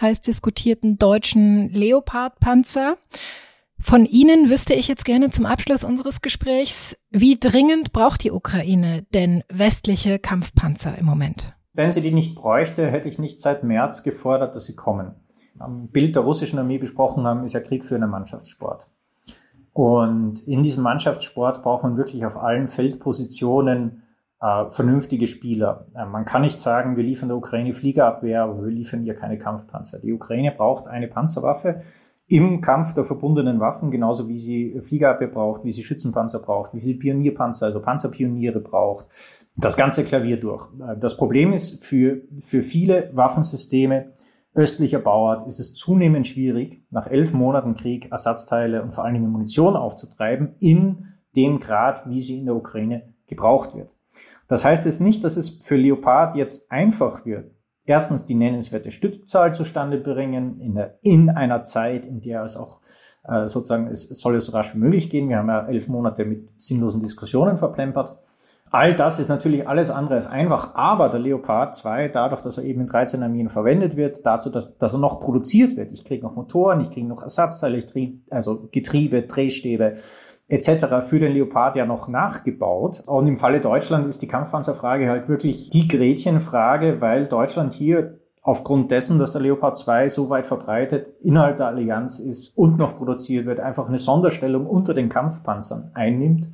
heiß 0.00 0.20
diskutierten 0.20 0.96
deutschen 0.96 1.72
Leopard-Panzer. 1.72 2.96
Von 3.86 4.06
Ihnen 4.06 4.48
wüsste 4.48 4.72
ich 4.72 4.88
jetzt 4.88 5.04
gerne 5.04 5.28
zum 5.28 5.44
Abschluss 5.44 5.84
unseres 5.84 6.22
Gesprächs, 6.22 6.96
wie 7.10 7.38
dringend 7.38 7.92
braucht 7.92 8.24
die 8.24 8.32
Ukraine 8.32 9.04
denn 9.12 9.44
westliche 9.50 10.18
Kampfpanzer 10.18 10.96
im 10.96 11.04
Moment? 11.04 11.52
Wenn 11.74 11.92
sie 11.92 12.00
die 12.00 12.10
nicht 12.10 12.34
bräuchte, 12.34 12.86
hätte 12.86 13.08
ich 13.08 13.18
nicht 13.18 13.42
seit 13.42 13.62
März 13.62 14.02
gefordert, 14.02 14.56
dass 14.56 14.64
sie 14.64 14.74
kommen. 14.74 15.16
Am 15.58 15.88
Bild 15.88 16.16
der 16.16 16.22
russischen 16.22 16.58
Armee 16.58 16.78
besprochen 16.78 17.26
haben, 17.26 17.44
ist 17.44 17.52
ja 17.52 17.60
Krieg 17.60 17.84
für 17.84 17.96
einen 17.96 18.08
Mannschaftssport. 18.08 18.86
Und 19.74 20.40
in 20.48 20.62
diesem 20.62 20.82
Mannschaftssport 20.82 21.62
braucht 21.62 21.82
man 21.82 21.98
wirklich 21.98 22.24
auf 22.24 22.38
allen 22.38 22.68
Feldpositionen 22.68 24.02
äh, 24.40 24.66
vernünftige 24.66 25.26
Spieler. 25.26 25.84
Äh, 25.94 26.06
man 26.06 26.24
kann 26.24 26.40
nicht 26.40 26.58
sagen, 26.58 26.96
wir 26.96 27.04
liefern 27.04 27.28
der 27.28 27.36
Ukraine 27.36 27.74
Fliegerabwehr, 27.74 28.44
aber 28.44 28.64
wir 28.64 28.72
liefern 28.72 29.04
ihr 29.04 29.14
keine 29.14 29.36
Kampfpanzer. 29.36 29.98
Die 29.98 30.14
Ukraine 30.14 30.52
braucht 30.52 30.88
eine 30.88 31.06
Panzerwaffe, 31.06 31.82
im 32.34 32.60
Kampf 32.60 32.94
der 32.94 33.04
verbundenen 33.04 33.60
Waffen, 33.60 33.92
genauso 33.92 34.28
wie 34.28 34.38
sie 34.38 34.80
Fliegerabwehr 34.80 35.28
braucht, 35.28 35.62
wie 35.62 35.70
sie 35.70 35.84
Schützenpanzer 35.84 36.40
braucht, 36.40 36.74
wie 36.74 36.80
sie 36.80 36.94
Pionierpanzer, 36.94 37.66
also 37.66 37.80
Panzerpioniere 37.80 38.58
braucht. 38.58 39.06
Das 39.56 39.76
ganze 39.76 40.02
Klavier 40.02 40.40
durch. 40.40 40.66
Das 40.98 41.16
Problem 41.16 41.52
ist, 41.52 41.84
für, 41.84 42.22
für 42.40 42.62
viele 42.62 43.10
Waffensysteme 43.14 44.12
östlicher 44.52 44.98
Bauart 44.98 45.46
ist 45.46 45.60
es 45.60 45.74
zunehmend 45.74 46.26
schwierig, 46.26 46.82
nach 46.90 47.06
elf 47.06 47.32
Monaten 47.34 47.74
Krieg 47.74 48.10
Ersatzteile 48.10 48.82
und 48.82 48.92
vor 48.92 49.04
allen 49.04 49.14
Dingen 49.14 49.30
Munition 49.30 49.76
aufzutreiben 49.76 50.56
in 50.58 51.06
dem 51.36 51.60
Grad, 51.60 52.08
wie 52.08 52.20
sie 52.20 52.38
in 52.38 52.46
der 52.46 52.56
Ukraine 52.56 53.14
gebraucht 53.28 53.76
wird. 53.76 53.94
Das 54.48 54.64
heißt 54.64 54.86
jetzt 54.86 55.00
nicht, 55.00 55.22
dass 55.22 55.36
es 55.36 55.60
für 55.62 55.76
Leopard 55.76 56.34
jetzt 56.34 56.70
einfach 56.72 57.24
wird, 57.24 57.52
erstens 57.86 58.26
die 58.26 58.34
nennenswerte 58.34 58.90
Stückzahl 58.90 59.54
zustande 59.54 59.98
bringen, 59.98 60.54
in, 60.60 60.74
der, 60.74 60.98
in 61.02 61.30
einer 61.30 61.64
Zeit, 61.64 62.04
in 62.04 62.20
der 62.20 62.42
es 62.42 62.56
auch 62.56 62.80
äh, 63.26 63.46
sozusagen, 63.46 63.88
es 63.88 64.02
soll 64.08 64.36
es 64.36 64.46
so 64.46 64.52
rasch 64.52 64.74
wie 64.74 64.78
möglich 64.78 65.10
gehen. 65.10 65.28
Wir 65.28 65.38
haben 65.38 65.48
ja 65.48 65.66
elf 65.66 65.88
Monate 65.88 66.24
mit 66.24 66.48
sinnlosen 66.56 67.00
Diskussionen 67.00 67.56
verplempert. 67.56 68.18
All 68.70 68.92
das 68.92 69.20
ist 69.20 69.28
natürlich 69.28 69.68
alles 69.68 69.88
andere 69.90 70.14
als 70.14 70.26
einfach, 70.26 70.74
aber 70.74 71.08
der 71.08 71.20
Leopard 71.20 71.76
2, 71.76 72.08
dadurch, 72.08 72.42
dass 72.42 72.58
er 72.58 72.64
eben 72.64 72.80
in 72.80 72.88
13 72.88 73.22
Armeen 73.22 73.48
verwendet 73.48 73.96
wird, 73.96 74.26
dazu, 74.26 74.50
dass, 74.50 74.76
dass 74.78 74.94
er 74.94 74.98
noch 74.98 75.20
produziert 75.20 75.76
wird. 75.76 75.92
Ich 75.92 76.04
kriege 76.04 76.24
noch 76.24 76.34
Motoren, 76.34 76.80
ich 76.80 76.90
kriege 76.90 77.06
noch 77.06 77.22
Ersatzteile, 77.22 77.76
ich 77.78 77.86
kriege 77.86 78.18
also 78.30 78.66
Getriebe, 78.72 79.22
Drehstäbe, 79.22 79.94
etc. 80.48 80.86
für 81.00 81.18
den 81.18 81.32
Leopard 81.32 81.76
ja 81.76 81.86
noch 81.86 82.08
nachgebaut. 82.08 83.02
Und 83.06 83.26
im 83.26 83.36
Falle 83.36 83.60
Deutschland 83.60 84.06
ist 84.06 84.22
die 84.22 84.28
Kampfpanzerfrage 84.28 85.08
halt 85.08 85.28
wirklich 85.28 85.70
die 85.70 85.88
Gretchenfrage, 85.88 87.00
weil 87.00 87.26
Deutschland 87.26 87.72
hier 87.72 88.18
aufgrund 88.42 88.90
dessen, 88.90 89.18
dass 89.18 89.32
der 89.32 89.40
Leopard 89.40 89.76
2 89.76 90.10
so 90.10 90.28
weit 90.28 90.44
verbreitet 90.44 91.08
innerhalb 91.22 91.56
der 91.56 91.68
Allianz 91.68 92.18
ist 92.18 92.56
und 92.56 92.78
noch 92.78 92.96
produziert 92.96 93.46
wird, 93.46 93.58
einfach 93.58 93.88
eine 93.88 93.98
Sonderstellung 93.98 94.66
unter 94.66 94.92
den 94.92 95.08
Kampfpanzern 95.08 95.90
einnimmt. 95.94 96.48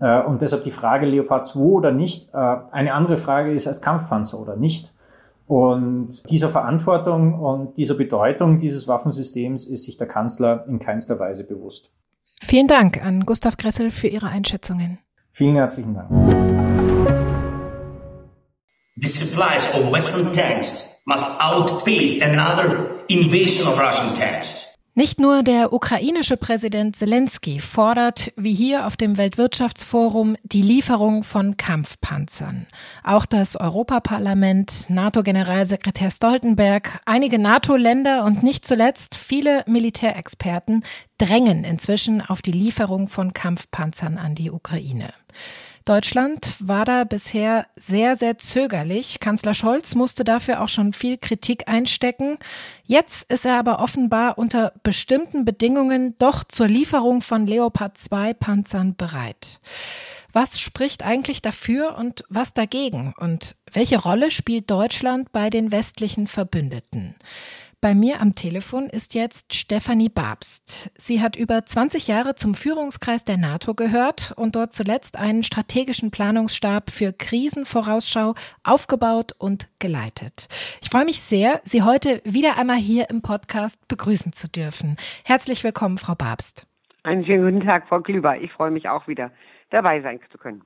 Äh, 0.00 0.22
und 0.22 0.42
deshalb 0.42 0.64
die 0.64 0.70
Frage 0.70 1.06
Leopard 1.06 1.46
2 1.46 1.60
oder 1.60 1.92
nicht 1.92 2.28
äh, 2.34 2.56
eine 2.70 2.92
andere 2.92 3.16
Frage 3.16 3.52
ist 3.52 3.66
als 3.66 3.80
Kampfpanzer 3.80 4.38
oder 4.38 4.56
nicht. 4.56 4.92
Und 5.46 6.30
dieser 6.30 6.50
Verantwortung 6.50 7.38
und 7.38 7.76
dieser 7.78 7.94
Bedeutung 7.94 8.58
dieses 8.58 8.86
Waffensystems 8.86 9.64
ist 9.64 9.84
sich 9.84 9.96
der 9.96 10.08
Kanzler 10.08 10.66
in 10.66 10.78
keinster 10.78 11.18
Weise 11.18 11.44
bewusst. 11.44 11.90
Vielen 12.46 12.68
Dank 12.68 13.02
an 13.02 13.24
Gustav 13.24 13.56
Gressel 13.56 13.90
für 13.90 14.06
Ihre 14.06 14.28
Einschätzungen. 14.28 14.98
Vielen 15.30 15.56
herzlichen 15.56 15.94
Dank. 15.94 16.10
The 18.96 19.08
supplies 19.08 19.74
of 19.74 19.90
Western 19.90 20.30
tanks 20.30 20.86
must 21.06 21.26
outpace 21.40 22.20
another 22.20 23.02
invasion 23.08 23.66
of 23.66 23.78
Russian 23.78 24.12
tanks. 24.12 24.68
Nicht 24.96 25.18
nur 25.18 25.42
der 25.42 25.72
ukrainische 25.72 26.36
Präsident 26.36 26.94
Zelensky 26.94 27.58
fordert, 27.58 28.32
wie 28.36 28.54
hier 28.54 28.86
auf 28.86 28.96
dem 28.96 29.16
Weltwirtschaftsforum, 29.16 30.36
die 30.44 30.62
Lieferung 30.62 31.24
von 31.24 31.56
Kampfpanzern. 31.56 32.68
Auch 33.02 33.26
das 33.26 33.56
Europaparlament, 33.56 34.88
NATO-Generalsekretär 34.88 36.12
Stoltenberg, 36.12 37.00
einige 37.06 37.40
NATO-Länder 37.40 38.22
und 38.22 38.44
nicht 38.44 38.68
zuletzt 38.68 39.16
viele 39.16 39.64
Militärexperten 39.66 40.84
drängen 41.18 41.64
inzwischen 41.64 42.20
auf 42.20 42.40
die 42.40 42.52
Lieferung 42.52 43.08
von 43.08 43.32
Kampfpanzern 43.32 44.16
an 44.16 44.36
die 44.36 44.52
Ukraine. 44.52 45.12
Deutschland 45.84 46.56
war 46.60 46.86
da 46.86 47.04
bisher 47.04 47.66
sehr, 47.76 48.16
sehr 48.16 48.38
zögerlich. 48.38 49.20
Kanzler 49.20 49.52
Scholz 49.52 49.94
musste 49.94 50.24
dafür 50.24 50.62
auch 50.62 50.68
schon 50.68 50.94
viel 50.94 51.18
Kritik 51.18 51.68
einstecken. 51.68 52.38
Jetzt 52.84 53.30
ist 53.30 53.44
er 53.44 53.58
aber 53.58 53.80
offenbar 53.80 54.38
unter 54.38 54.72
bestimmten 54.82 55.44
Bedingungen 55.44 56.16
doch 56.18 56.42
zur 56.44 56.68
Lieferung 56.68 57.20
von 57.20 57.46
Leopard 57.46 57.98
2 57.98 58.32
Panzern 58.32 58.96
bereit. 58.96 59.60
Was 60.32 60.58
spricht 60.58 61.02
eigentlich 61.02 61.42
dafür 61.42 61.96
und 61.98 62.24
was 62.30 62.54
dagegen? 62.54 63.12
Und 63.18 63.54
welche 63.70 64.00
Rolle 64.00 64.30
spielt 64.30 64.70
Deutschland 64.70 65.32
bei 65.32 65.50
den 65.50 65.70
westlichen 65.70 66.26
Verbündeten? 66.26 67.14
Bei 67.84 67.94
mir 67.94 68.22
am 68.22 68.34
Telefon 68.34 68.86
ist 68.86 69.12
jetzt 69.12 69.52
Stefanie 69.52 70.08
Babst. 70.08 70.90
Sie 70.96 71.20
hat 71.20 71.36
über 71.36 71.66
20 71.66 72.08
Jahre 72.08 72.34
zum 72.34 72.54
Führungskreis 72.54 73.24
der 73.24 73.36
NATO 73.36 73.74
gehört 73.74 74.32
und 74.38 74.56
dort 74.56 74.72
zuletzt 74.72 75.18
einen 75.18 75.42
strategischen 75.42 76.10
Planungsstab 76.10 76.88
für 76.88 77.12
Krisenvorausschau 77.12 78.36
aufgebaut 78.62 79.32
und 79.36 79.68
geleitet. 79.80 80.48
Ich 80.80 80.88
freue 80.88 81.04
mich 81.04 81.20
sehr, 81.20 81.60
Sie 81.64 81.82
heute 81.82 82.22
wieder 82.24 82.56
einmal 82.56 82.78
hier 82.78 83.10
im 83.10 83.20
Podcast 83.20 83.86
begrüßen 83.86 84.32
zu 84.32 84.48
dürfen. 84.48 84.96
Herzlich 85.26 85.62
willkommen, 85.62 85.98
Frau 85.98 86.14
Babst. 86.14 86.66
Einen 87.02 87.26
schönen 87.26 87.44
guten 87.44 87.66
Tag, 87.66 87.86
Frau 87.86 88.00
Klüber. 88.00 88.38
Ich 88.38 88.50
freue 88.52 88.70
mich 88.70 88.88
auch 88.88 89.06
wieder 89.08 89.30
dabei 89.70 90.00
sein 90.00 90.20
zu 90.30 90.38
können. 90.38 90.62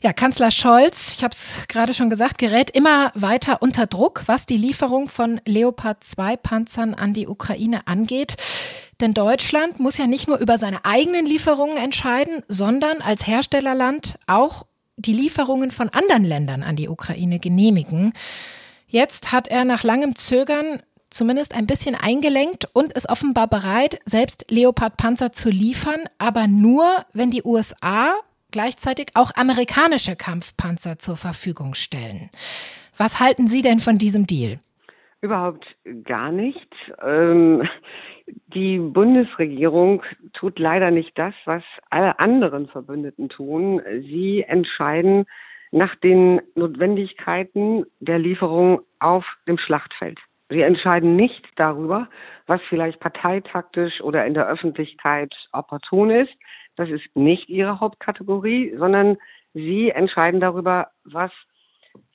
Ja, 0.00 0.12
Kanzler 0.12 0.52
Scholz, 0.52 1.16
ich 1.16 1.24
habe 1.24 1.32
es 1.32 1.66
gerade 1.66 1.92
schon 1.92 2.08
gesagt, 2.08 2.38
gerät 2.38 2.70
immer 2.70 3.10
weiter 3.14 3.62
unter 3.62 3.86
Druck, 3.86 4.22
was 4.26 4.46
die 4.46 4.56
Lieferung 4.56 5.08
von 5.08 5.40
Leopard 5.44 6.04
2 6.04 6.36
Panzern 6.36 6.94
an 6.94 7.14
die 7.14 7.26
Ukraine 7.26 7.88
angeht. 7.88 8.36
Denn 9.00 9.12
Deutschland 9.12 9.80
muss 9.80 9.98
ja 9.98 10.06
nicht 10.06 10.28
nur 10.28 10.38
über 10.38 10.56
seine 10.56 10.84
eigenen 10.84 11.26
Lieferungen 11.26 11.76
entscheiden, 11.76 12.42
sondern 12.46 13.00
als 13.02 13.26
Herstellerland 13.26 14.18
auch 14.28 14.66
die 14.96 15.12
Lieferungen 15.12 15.72
von 15.72 15.88
anderen 15.88 16.24
Ländern 16.24 16.62
an 16.62 16.76
die 16.76 16.88
Ukraine 16.88 17.40
genehmigen. 17.40 18.12
Jetzt 18.86 19.32
hat 19.32 19.48
er 19.48 19.64
nach 19.64 19.82
langem 19.82 20.16
Zögern 20.16 20.80
zumindest 21.10 21.56
ein 21.56 21.66
bisschen 21.66 21.94
eingelenkt 21.94 22.68
und 22.72 22.92
ist 22.92 23.08
offenbar 23.08 23.48
bereit, 23.48 24.00
selbst 24.04 24.46
Leopard-Panzer 24.50 25.32
zu 25.32 25.50
liefern, 25.50 26.00
aber 26.18 26.46
nur, 26.46 26.84
wenn 27.12 27.30
die 27.30 27.42
USA 27.44 28.14
gleichzeitig 28.50 29.08
auch 29.14 29.30
amerikanische 29.34 30.16
Kampfpanzer 30.16 30.98
zur 30.98 31.16
Verfügung 31.16 31.74
stellen. 31.74 32.30
Was 32.96 33.20
halten 33.20 33.48
Sie 33.48 33.62
denn 33.62 33.80
von 33.80 33.98
diesem 33.98 34.26
Deal? 34.26 34.60
Überhaupt 35.20 35.66
gar 36.04 36.32
nicht. 36.32 36.68
Ähm, 37.02 37.68
die 38.54 38.78
Bundesregierung 38.78 40.02
tut 40.32 40.58
leider 40.58 40.90
nicht 40.90 41.16
das, 41.18 41.34
was 41.44 41.62
alle 41.90 42.18
anderen 42.18 42.68
Verbündeten 42.68 43.28
tun. 43.28 43.80
Sie 44.02 44.44
entscheiden 44.46 45.26
nach 45.70 45.94
den 45.96 46.40
Notwendigkeiten 46.54 47.84
der 48.00 48.18
Lieferung 48.18 48.80
auf 49.00 49.24
dem 49.46 49.58
Schlachtfeld. 49.58 50.18
Sie 50.50 50.62
entscheiden 50.62 51.16
nicht 51.16 51.46
darüber, 51.56 52.08
was 52.46 52.60
vielleicht 52.68 53.00
parteitaktisch 53.00 54.00
oder 54.00 54.24
in 54.24 54.34
der 54.34 54.48
Öffentlichkeit 54.48 55.34
opportun 55.52 56.10
ist. 56.10 56.32
Das 56.76 56.88
ist 56.88 57.04
nicht 57.14 57.48
ihre 57.48 57.80
Hauptkategorie, 57.80 58.74
sondern 58.76 59.18
sie 59.52 59.90
entscheiden 59.90 60.40
darüber, 60.40 60.88
was 61.04 61.32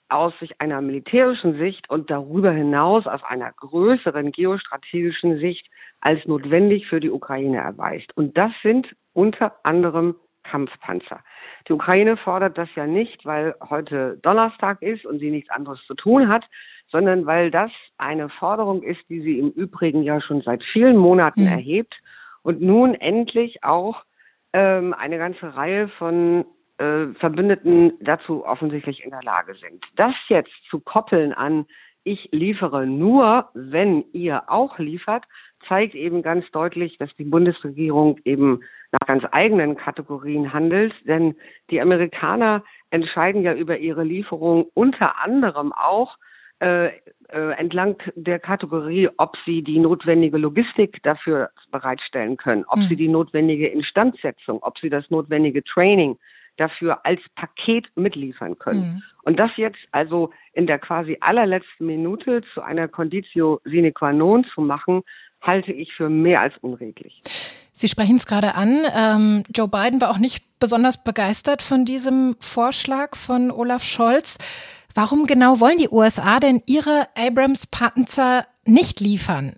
aus 0.10 0.34
sich 0.40 0.60
einer 0.62 0.82
militärischen 0.82 1.58
Sicht 1.58 1.90
und 1.90 2.10
darüber 2.12 2.52
hinaus 2.52 3.08
aus 3.08 3.24
einer 3.24 3.52
größeren 3.52 4.32
geostrategischen 4.32 5.40
Sicht 5.40 5.68
als 6.02 6.26
notwendig 6.26 6.88
für 6.88 7.00
die 7.00 7.10
Ukraine 7.10 7.58
erweist. 7.58 8.16
Und 8.16 8.38
das 8.38 8.52
sind 8.62 8.88
unter 9.14 9.56
anderem 9.64 10.16
Kampfpanzer. 10.44 11.22
Die 11.68 11.74
Ukraine 11.74 12.18
fordert 12.18 12.58
das 12.58 12.70
ja 12.76 12.86
nicht, 12.88 13.26
weil 13.26 13.56
heute 13.70 14.18
Donnerstag 14.22 14.82
ist 14.82 15.06
und 15.06 15.20
sie 15.20 15.32
nichts 15.32 15.50
anderes 15.50 15.80
zu 15.88 15.94
tun 15.94 16.28
hat, 16.28 16.46
sondern 16.92 17.26
weil 17.26 17.52
das 17.52 17.72
eine 17.98 18.30
Forderung 18.30 18.84
ist, 18.84 19.02
die 19.10 19.22
sie 19.22 19.40
im 19.40 19.50
Übrigen 19.52 20.04
ja 20.04 20.22
schon 20.22 20.42
seit 20.42 20.64
vielen 20.64 20.98
Monaten 20.98 21.42
mhm. 21.42 21.48
erhebt 21.48 21.96
und 22.42 22.62
nun 22.62 22.96
endlich 22.96 23.64
auch 23.64 24.04
ähm, 24.52 24.94
eine 24.94 25.18
ganze 25.18 25.56
Reihe 25.56 25.88
von 25.88 26.46
äh, 26.78 27.08
Verbündeten 27.20 27.94
dazu 28.02 28.46
offensichtlich 28.46 29.04
in 29.04 29.12
der 29.12 29.24
Lage 29.24 29.56
sind. 29.56 29.84
Das 29.96 30.14
jetzt 30.28 30.52
zu 30.70 30.80
koppeln 30.80 31.34
an 31.34 31.66
ich 32.04 32.30
liefere 32.32 32.86
nur, 32.86 33.50
wenn 33.54 34.06
ihr 34.12 34.50
auch 34.50 34.78
liefert, 34.78 35.26
zeigt 35.68 35.96
eben 35.96 36.22
ganz 36.22 36.50
deutlich, 36.52 36.98
dass 36.98 37.10
die 37.16 37.24
Bundesregierung 37.24 38.20
eben 38.26 38.62
nach 38.92 39.08
ganz 39.08 39.24
eigenen 39.32 39.78
Kategorien 39.78 40.54
handelt. 40.54 40.94
Denn 41.06 41.36
die 41.70 41.80
Amerikaner 41.80 42.64
entscheiden 42.90 43.44
ja 43.44 43.54
über 43.54 43.78
ihre 43.78 44.04
Lieferung 44.04 44.68
unter 44.74 45.20
anderem 45.24 45.72
auch 45.72 46.18
äh, 46.60 46.88
äh, 47.30 47.52
entlang 47.58 47.96
der 48.16 48.40
Kategorie, 48.40 49.10
ob 49.18 49.36
sie 49.46 49.64
die 49.64 49.80
notwendige 49.80 50.38
Logistik 50.38 51.02
dafür 51.04 51.50
bereitstellen 51.72 52.38
können, 52.38 52.64
ob 52.68 52.80
mhm. 52.80 52.88
sie 52.88 52.96
die 52.96 53.08
notwendige 53.08 53.68
Instandsetzung, 53.68 54.62
ob 54.62 54.78
sie 54.80 54.90
das 54.90 55.10
notwendige 55.10 55.64
Training 55.64 56.18
dafür 56.58 57.06
als 57.06 57.22
Paket 57.36 57.88
mitliefern 57.96 58.58
können. 58.60 58.82
Mhm. 58.82 59.04
Und 59.24 59.40
das 59.40 59.52
jetzt 59.56 59.80
also 59.92 60.32
in 60.54 60.68
der 60.68 60.80
quasi 60.80 61.18
allerletzten 61.22 61.88
Minute 61.88 62.42
zu 62.54 62.62
einer 62.62 62.88
Conditio 62.88 63.62
sine 63.64 63.92
qua 63.92 64.14
non 64.14 64.46
zu 64.54 64.62
machen, 64.62 65.04
halte 65.42 65.72
ich 65.72 65.94
für 65.94 66.10
mehr 66.10 66.42
als 66.42 66.54
unredlich. 66.62 67.22
Sie 67.74 67.88
sprechen 67.88 68.18
es 68.18 68.26
gerade 68.26 68.56
an. 68.56 68.86
Ähm, 68.96 69.44
Joe 69.54 69.68
Biden 69.68 70.00
war 70.00 70.12
auch 70.12 70.20
nicht 70.20 70.44
besonders 70.60 71.04
begeistert 71.04 71.62
von 71.62 71.86
diesem 71.86 72.36
Vorschlag 72.40 73.16
von 73.16 73.52
Olaf 73.52 73.84
Scholz. 73.84 74.38
Warum 74.94 75.26
genau 75.26 75.60
wollen 75.60 75.80
die 75.80 75.90
USA 75.90 76.40
denn 76.40 76.62
ihre 76.68 77.08
Abrams-Panzer 77.18 78.46
nicht 78.66 79.00
liefern? 79.00 79.54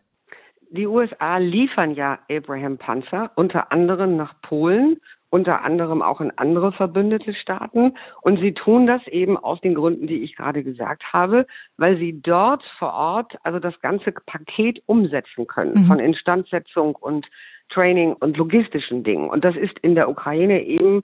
Die 0.72 0.88
USA 0.88 1.38
liefern 1.38 1.94
ja 1.94 2.20
Abraham-Panzer 2.30 3.32
unter 3.36 3.72
anderem 3.72 4.16
nach 4.16 4.34
Polen, 4.42 4.98
unter 5.30 5.64
anderem 5.64 6.02
auch 6.02 6.22
in 6.22 6.32
andere 6.38 6.72
verbündete 6.72 7.34
Staaten. 7.34 7.96
Und 8.22 8.40
sie 8.40 8.54
tun 8.54 8.88
das 8.88 9.06
eben 9.08 9.38
aus 9.38 9.60
den 9.62 9.76
Gründen, 9.76 10.08
die 10.08 10.24
ich 10.24 10.36
gerade 10.36 10.64
gesagt 10.64 11.04
habe, 11.12 11.46
weil 11.78 11.98
sie 11.98 12.22
dort 12.22 12.64
vor 12.80 12.94
Ort 12.94 13.36
also 13.44 13.60
das 13.60 13.80
ganze 13.82 14.12
Paket 14.12 14.82
umsetzen 14.86 15.48
können 15.48 15.84
mhm. 15.84 15.86
von 15.86 16.00
Instandsetzung 16.00 16.96
und 16.96 17.26
Training 17.70 18.14
und 18.14 18.38
logistischen 18.38 19.04
Dingen. 19.04 19.30
Und 19.30 19.44
das 19.44 19.56
ist 19.56 19.78
in 19.80 19.96
der 19.96 20.10
Ukraine 20.10 20.64
eben 20.64 21.04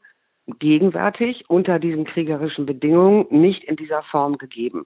gegenwärtig 0.60 1.44
unter 1.50 1.80
diesen 1.80 2.06
kriegerischen 2.06 2.66
Bedingungen 2.66 3.26
nicht 3.30 3.64
in 3.64 3.76
dieser 3.76 4.04
Form 4.04 4.38
gegeben. 4.38 4.86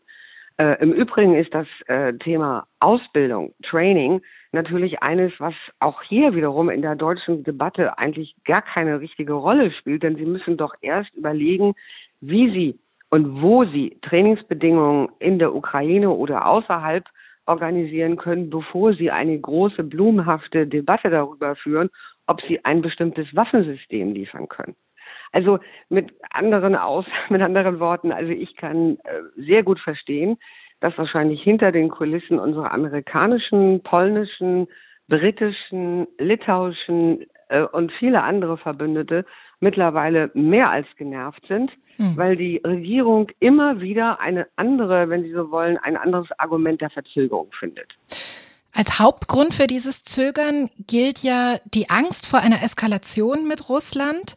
Äh, 0.58 0.82
Im 0.82 0.94
Übrigen 0.94 1.36
ist 1.36 1.54
das 1.54 1.68
äh, 1.88 2.14
Thema 2.14 2.68
Ausbildung, 2.80 3.54
Training 3.64 4.22
natürlich 4.56 5.04
eines, 5.04 5.32
was 5.40 5.54
auch 5.80 6.02
hier 6.02 6.34
wiederum 6.34 6.70
in 6.72 6.82
der 6.82 6.96
deutschen 6.96 7.44
Debatte 7.44 8.00
eigentlich 8.00 8.36
gar 8.46 8.64
keine 8.64 9.00
richtige 9.00 9.34
Rolle 9.34 9.72
spielt, 9.72 10.02
denn 10.02 10.16
Sie 10.16 10.26
müssen 10.26 10.58
doch 10.58 10.74
erst 10.82 11.14
überlegen, 11.14 11.76
wie 12.22 12.50
Sie 12.50 12.80
und 13.12 13.42
wo 13.42 13.66
Sie 13.66 13.98
Trainingsbedingungen 14.02 15.10
in 15.20 15.38
der 15.38 15.54
Ukraine 15.54 16.10
oder 16.10 16.48
außerhalb 16.48 17.06
organisieren 17.46 18.18
können, 18.18 18.50
bevor 18.50 18.94
Sie 18.94 19.12
eine 19.12 19.40
große 19.40 19.84
blumenhafte 19.84 20.66
Debatte 20.66 21.12
darüber 21.12 21.56
führen, 21.56 21.92
ob 22.26 22.42
Sie 22.42 22.66
ein 22.66 22.82
bestimmtes 22.82 23.28
Waffensystem 23.36 24.14
liefern 24.14 24.48
können. 24.48 24.76
Also 25.32 25.60
mit 25.90 26.12
anderen 26.32 26.76
aus, 26.76 27.06
mit 27.30 27.42
anderen 27.42 27.80
Worten, 27.80 28.12
also 28.12 28.32
ich 28.32 28.56
kann 28.56 28.98
äh, 29.04 29.22
sehr 29.36 29.64
gut 29.64 29.80
verstehen, 29.80 30.38
dass 30.80 30.98
wahrscheinlich 30.98 31.42
hinter 31.42 31.72
den 31.72 31.90
Kulissen 31.90 32.40
unsere 32.40 32.72
amerikanischen, 32.72 33.82
polnischen, 33.84 34.68
britischen, 35.08 36.08
litauischen 36.18 37.26
äh, 37.50 37.62
und 37.62 37.92
viele 37.94 38.24
andere 38.24 38.58
Verbündete 38.58 39.26
mittlerweile 39.60 40.32
mehr 40.34 40.70
als 40.70 40.88
genervt 40.98 41.44
sind, 41.48 41.72
hm. 41.98 42.18
weil 42.18 42.36
die 42.36 42.62
Regierung 42.66 43.32
immer 43.40 43.82
wieder 43.82 44.20
eine 44.20 44.48
andere, 44.56 45.10
wenn 45.10 45.24
Sie 45.24 45.32
so 45.32 45.52
wollen, 45.52 45.78
ein 45.78 45.98
anderes 45.98 46.28
Argument 46.38 46.82
der 46.82 46.90
Verzögerung 46.90 47.50
findet. 47.58 47.88
Als 48.74 49.00
Hauptgrund 49.00 49.54
für 49.54 49.68
dieses 49.68 50.04
Zögern 50.04 50.70
gilt 50.86 51.20
ja 51.20 51.56
die 51.64 51.90
Angst 51.90 52.28
vor 52.28 52.40
einer 52.40 52.62
Eskalation 52.62 53.48
mit 53.48 53.70
Russland. 53.70 54.36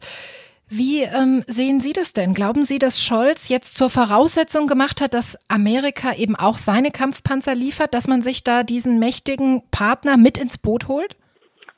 Wie 0.69 1.01
ähm, 1.01 1.43
sehen 1.47 1.79
Sie 1.79 1.93
das 1.93 2.13
denn? 2.13 2.33
Glauben 2.33 2.63
Sie, 2.63 2.77
dass 2.77 3.03
Scholz 3.03 3.49
jetzt 3.49 3.75
zur 3.75 3.89
Voraussetzung 3.89 4.67
gemacht 4.67 5.01
hat, 5.01 5.15
dass 5.15 5.37
Amerika 5.49 6.13
eben 6.15 6.35
auch 6.35 6.57
seine 6.57 6.91
Kampfpanzer 6.91 7.55
liefert, 7.55 7.93
dass 7.93 8.07
man 8.07 8.21
sich 8.21 8.43
da 8.43 8.63
diesen 8.63 8.99
mächtigen 8.99 9.63
Partner 9.71 10.15
mit 10.15 10.37
ins 10.37 10.59
Boot 10.59 10.87
holt? 10.87 11.17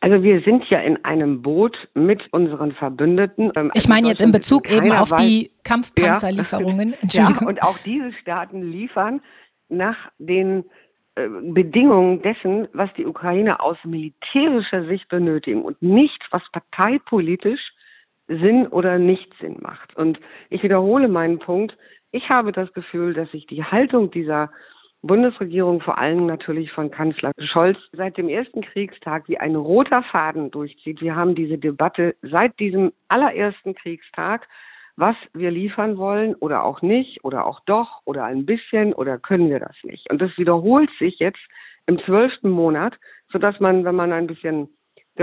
Also 0.02 0.24
wir 0.24 0.42
sind 0.42 0.66
ja 0.70 0.80
in 0.80 1.04
einem 1.06 1.42
Boot 1.42 1.78
mit 1.94 2.22
unseren 2.32 2.74
Verbündeten. 2.74 3.52
Ähm, 3.56 3.72
ich 3.76 3.88
meine 3.88 4.08
jetzt 4.08 4.22
in 4.22 4.32
Bezug 4.32 4.70
eben 4.70 4.92
auf 4.92 5.16
die 5.16 5.52
Kampfpanzerlieferungen. 5.64 6.96
Ja, 7.12 7.30
ja, 7.40 7.48
und 7.48 7.62
auch 7.64 7.78
diese 7.86 8.12
Staaten 8.14 8.64
liefern 8.64 9.22
nach 9.70 9.96
den 10.18 10.66
äh, 11.16 11.28
Bedingungen 11.28 12.22
dessen, 12.24 12.68
was 12.74 12.90
die 12.98 13.06
Ukraine 13.06 13.62
aus 13.62 13.78
militärischer 13.86 14.86
Sicht 14.86 15.08
benötigen 15.08 15.62
und 15.62 15.82
nicht, 15.82 16.20
was 16.32 16.42
parteipolitisch 16.52 17.62
Sinn 18.40 18.68
oder 18.68 18.98
nicht 18.98 19.34
Sinn 19.40 19.58
macht. 19.62 19.96
Und 19.96 20.20
ich 20.50 20.64
wiederhole 20.64 21.08
meinen 21.08 21.40
Punkt. 21.40 21.76
Ich 22.12 22.30
habe 22.30 22.52
das 22.52 22.72
Gefühl, 22.74 23.14
dass 23.14 23.30
sich 23.32 23.48
die 23.48 23.64
Haltung 23.64 24.12
dieser 24.12 24.52
Bundesregierung, 25.04 25.82
vor 25.82 25.98
allem 25.98 26.28
natürlich 26.28 26.72
von 26.72 26.92
Kanzler 26.92 27.32
Scholz, 27.40 27.78
seit 27.92 28.18
dem 28.18 28.30
ersten 28.30 28.62
Kriegstag 28.62 29.28
wie 29.28 29.40
ein 29.40 29.56
roter 29.56 30.04
Faden 30.04 30.52
durchzieht. 30.52 31.02
Wir 31.02 31.16
haben 31.16 31.34
diese 31.34 31.58
Debatte 31.58 32.16
seit 32.22 32.60
diesem 32.60 32.92
allerersten 33.08 33.74
Kriegstag, 33.74 34.48
was 34.98 35.16
wir 35.34 35.50
liefern 35.50 35.98
wollen 35.98 36.36
oder 36.36 36.64
auch 36.64 36.84
nicht 36.84 37.24
oder 37.24 37.48
auch 37.48 37.62
doch 37.62 38.02
oder 38.06 38.26
ein 38.26 38.46
bisschen 38.46 38.94
oder 38.94 39.18
können 39.18 39.50
wir 39.50 39.60
das 39.60 39.76
nicht. 39.84 40.10
Und 40.12 40.22
das 40.22 40.38
wiederholt 40.38 40.92
sich 41.00 41.18
jetzt 41.18 41.42
im 41.88 41.98
zwölften 42.06 42.52
Monat, 42.52 42.94
sodass 43.32 43.60
man, 43.60 43.84
wenn 43.84 43.96
man 43.96 44.12
ein 44.12 44.28
bisschen 44.28 44.70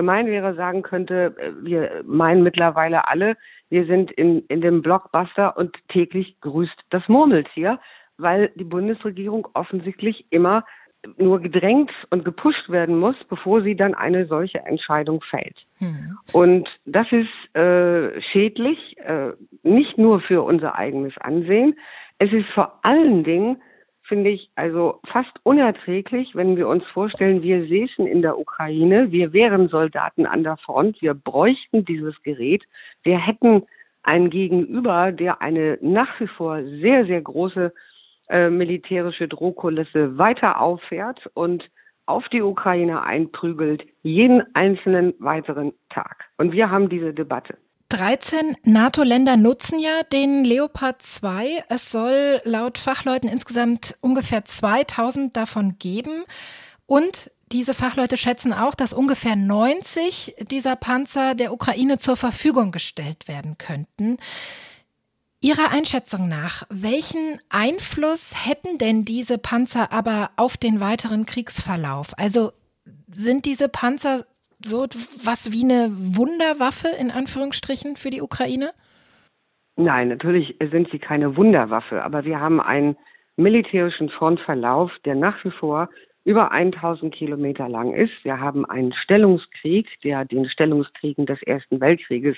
gemein 0.00 0.26
wäre, 0.26 0.54
sagen 0.54 0.82
könnte, 0.82 1.34
äh, 1.38 1.52
wir 1.60 2.02
meinen 2.06 2.42
mittlerweile 2.42 3.08
alle, 3.08 3.36
wir 3.68 3.84
sind 3.86 4.10
in, 4.12 4.44
in 4.48 4.60
dem 4.60 4.80
Blockbuster 4.80 5.56
und 5.56 5.76
täglich 5.88 6.40
grüßt 6.40 6.80
das 6.90 7.06
Murmeltier 7.08 7.78
weil 8.18 8.50
die 8.56 8.64
Bundesregierung 8.64 9.48
offensichtlich 9.54 10.26
immer 10.30 10.64
nur 11.16 11.40
gedrängt 11.40 11.92
und 12.10 12.24
gepusht 12.24 12.68
werden 12.68 12.98
muss, 12.98 13.14
bevor 13.28 13.62
sie 13.62 13.76
dann 13.76 13.94
eine 13.94 14.26
solche 14.26 14.58
Entscheidung 14.58 15.22
fällt. 15.30 15.56
Mhm. 15.78 16.18
Und 16.32 16.68
das 16.84 17.06
ist 17.12 17.56
äh, 17.56 18.20
schädlich, 18.20 18.96
äh, 18.98 19.30
nicht 19.62 19.96
nur 19.96 20.20
für 20.20 20.42
unser 20.42 20.74
eigenes 20.74 21.16
Ansehen. 21.18 21.78
Es 22.18 22.32
ist 22.32 22.48
vor 22.48 22.80
allen 22.82 23.22
Dingen, 23.22 23.62
finde 24.08 24.30
ich, 24.30 24.50
also 24.56 25.00
fast 25.06 25.30
unerträglich, 25.44 26.34
wenn 26.34 26.56
wir 26.56 26.66
uns 26.66 26.84
vorstellen, 26.86 27.42
wir 27.42 27.66
säßen 27.66 28.06
in 28.06 28.22
der 28.22 28.38
Ukraine, 28.38 29.12
wir 29.12 29.32
wären 29.32 29.68
Soldaten 29.68 30.26
an 30.26 30.42
der 30.42 30.56
Front, 30.56 31.00
wir 31.02 31.14
bräuchten 31.14 31.84
dieses 31.84 32.20
Gerät, 32.22 32.64
wir 33.02 33.18
hätten 33.18 33.64
einen 34.02 34.30
Gegenüber, 34.30 35.12
der 35.12 35.42
eine 35.42 35.78
nach 35.82 36.18
wie 36.18 36.26
vor 36.26 36.62
sehr, 36.62 37.04
sehr 37.06 37.20
große 37.20 37.72
äh, 38.30 38.48
militärische 38.48 39.28
Drohkulisse 39.28 40.18
weiter 40.18 40.60
auffährt 40.60 41.30
und 41.34 41.68
auf 42.06 42.26
die 42.30 42.42
Ukraine 42.42 43.02
einprügelt, 43.02 43.84
jeden 44.02 44.42
einzelnen 44.54 45.12
weiteren 45.18 45.74
Tag. 45.90 46.24
Und 46.38 46.52
wir 46.52 46.70
haben 46.70 46.88
diese 46.88 47.12
Debatte. 47.12 47.58
13 47.88 48.56
NATO-Länder 48.64 49.36
nutzen 49.38 49.78
ja 49.80 50.02
den 50.02 50.44
Leopard 50.44 51.00
2. 51.00 51.64
Es 51.68 51.90
soll 51.90 52.42
laut 52.44 52.76
Fachleuten 52.76 53.30
insgesamt 53.30 53.96
ungefähr 54.00 54.44
2000 54.44 55.36
davon 55.36 55.78
geben. 55.78 56.24
Und 56.86 57.30
diese 57.50 57.72
Fachleute 57.72 58.18
schätzen 58.18 58.52
auch, 58.52 58.74
dass 58.74 58.92
ungefähr 58.92 59.36
90 59.36 60.34
dieser 60.50 60.76
Panzer 60.76 61.34
der 61.34 61.52
Ukraine 61.52 61.98
zur 61.98 62.16
Verfügung 62.16 62.72
gestellt 62.72 63.26
werden 63.26 63.56
könnten. 63.56 64.18
Ihrer 65.40 65.70
Einschätzung 65.70 66.28
nach, 66.28 66.64
welchen 66.68 67.40
Einfluss 67.48 68.44
hätten 68.44 68.76
denn 68.76 69.04
diese 69.04 69.38
Panzer 69.38 69.92
aber 69.92 70.30
auf 70.36 70.56
den 70.56 70.80
weiteren 70.80 71.26
Kriegsverlauf? 71.26 72.18
Also 72.18 72.52
sind 73.12 73.46
diese 73.46 73.68
Panzer 73.68 74.26
so 74.64 74.86
was 75.24 75.52
wie 75.52 75.64
eine 75.64 75.90
Wunderwaffe 75.90 76.88
in 76.88 77.10
Anführungsstrichen 77.10 77.96
für 77.96 78.10
die 78.10 78.22
Ukraine? 78.22 78.72
Nein, 79.76 80.08
natürlich 80.08 80.56
sind 80.72 80.90
sie 80.90 80.98
keine 80.98 81.36
Wunderwaffe, 81.36 82.02
aber 82.02 82.24
wir 82.24 82.40
haben 82.40 82.60
einen 82.60 82.96
militärischen 83.36 84.08
Frontverlauf, 84.08 84.90
der 85.04 85.14
nach 85.14 85.44
wie 85.44 85.52
vor 85.52 85.88
über 86.24 86.50
1000 86.50 87.14
Kilometer 87.14 87.68
lang 87.68 87.94
ist. 87.94 88.12
Wir 88.22 88.40
haben 88.40 88.66
einen 88.66 88.92
Stellungskrieg, 88.92 89.86
der 90.02 90.24
den 90.24 90.48
Stellungskriegen 90.48 91.24
des 91.24 91.40
Ersten 91.42 91.80
Weltkrieges 91.80 92.36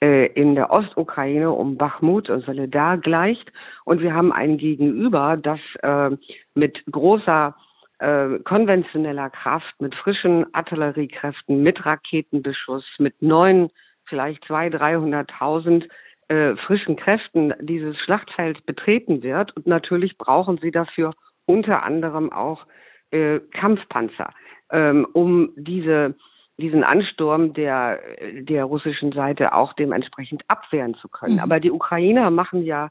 äh, 0.00 0.26
in 0.32 0.54
der 0.54 0.70
Ostukraine 0.70 1.50
um 1.50 1.76
Bachmut 1.76 2.30
und 2.30 2.44
Soledar 2.44 2.96
gleicht. 2.98 3.52
Und 3.84 4.00
wir 4.00 4.14
haben 4.14 4.32
ein 4.32 4.56
Gegenüber, 4.56 5.36
das 5.36 5.58
äh, 5.82 6.16
mit 6.54 6.80
großer 6.90 7.56
äh, 7.98 8.38
konventioneller 8.44 9.30
Kraft, 9.30 9.80
mit 9.80 9.94
frischen 9.94 10.52
Artilleriekräften, 10.54 11.62
mit 11.62 11.84
Raketenbeschuss, 11.84 12.84
mit 12.98 13.20
neun, 13.22 13.70
vielleicht 14.04 14.44
zwei, 14.44 14.70
dreihunderttausend 14.70 15.88
äh, 16.28 16.56
frischen 16.56 16.96
Kräften 16.96 17.54
dieses 17.60 17.98
Schlachtfeld 17.98 18.64
betreten 18.66 19.22
wird. 19.22 19.56
Und 19.56 19.66
natürlich 19.66 20.18
brauchen 20.18 20.58
sie 20.58 20.70
dafür 20.70 21.12
unter 21.46 21.82
anderem 21.82 22.32
auch 22.32 22.66
äh, 23.10 23.40
Kampfpanzer, 23.52 24.32
ähm, 24.70 25.06
um 25.12 25.52
diese 25.56 26.14
diesen 26.58 26.82
Ansturm 26.82 27.52
der, 27.54 28.00
der 28.32 28.64
russischen 28.64 29.12
Seite 29.12 29.52
auch 29.52 29.72
dementsprechend 29.74 30.42
abwehren 30.48 30.94
zu 30.94 31.08
können. 31.08 31.34
Mhm. 31.34 31.40
Aber 31.40 31.60
die 31.60 31.70
Ukrainer 31.70 32.30
machen 32.30 32.64
ja, 32.64 32.90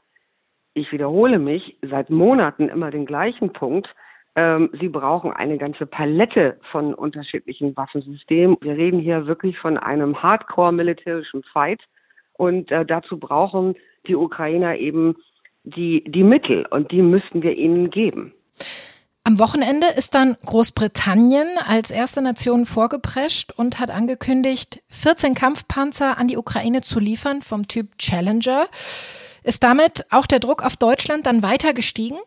ich 0.72 0.90
wiederhole 0.90 1.38
mich, 1.38 1.76
seit 1.82 2.08
Monaten 2.08 2.68
immer 2.68 2.90
den 2.90 3.04
gleichen 3.04 3.52
Punkt. 3.52 3.88
Ähm, 4.38 4.70
sie 4.80 4.88
brauchen 4.88 5.32
eine 5.32 5.58
ganze 5.58 5.84
Palette 5.84 6.60
von 6.70 6.94
unterschiedlichen 6.94 7.76
Waffensystemen. 7.76 8.56
Wir 8.60 8.76
reden 8.76 9.00
hier 9.00 9.26
wirklich 9.26 9.58
von 9.58 9.76
einem 9.76 10.22
Hardcore-militärischen 10.22 11.42
Fight. 11.42 11.80
Und 12.34 12.70
äh, 12.70 12.86
dazu 12.86 13.18
brauchen 13.18 13.74
die 14.06 14.14
Ukrainer 14.14 14.76
eben 14.76 15.16
die, 15.64 16.04
die 16.06 16.22
Mittel 16.22 16.64
und 16.70 16.92
die 16.92 17.02
müssten 17.02 17.42
wir 17.42 17.56
ihnen 17.56 17.90
geben. 17.90 18.32
Am 19.24 19.40
Wochenende 19.40 19.88
ist 19.96 20.14
dann 20.14 20.36
Großbritannien 20.46 21.48
als 21.66 21.90
erste 21.90 22.22
Nation 22.22 22.64
vorgeprescht 22.64 23.52
und 23.56 23.80
hat 23.80 23.90
angekündigt, 23.90 24.84
14 24.90 25.34
Kampfpanzer 25.34 26.16
an 26.16 26.28
die 26.28 26.36
Ukraine 26.36 26.82
zu 26.82 27.00
liefern 27.00 27.42
vom 27.42 27.66
Typ 27.66 27.98
Challenger. 27.98 28.66
Ist 29.42 29.64
damit 29.64 30.06
auch 30.10 30.26
der 30.26 30.38
Druck 30.38 30.64
auf 30.64 30.76
Deutschland 30.76 31.26
dann 31.26 31.42
weiter 31.42 31.74
gestiegen? 31.74 32.18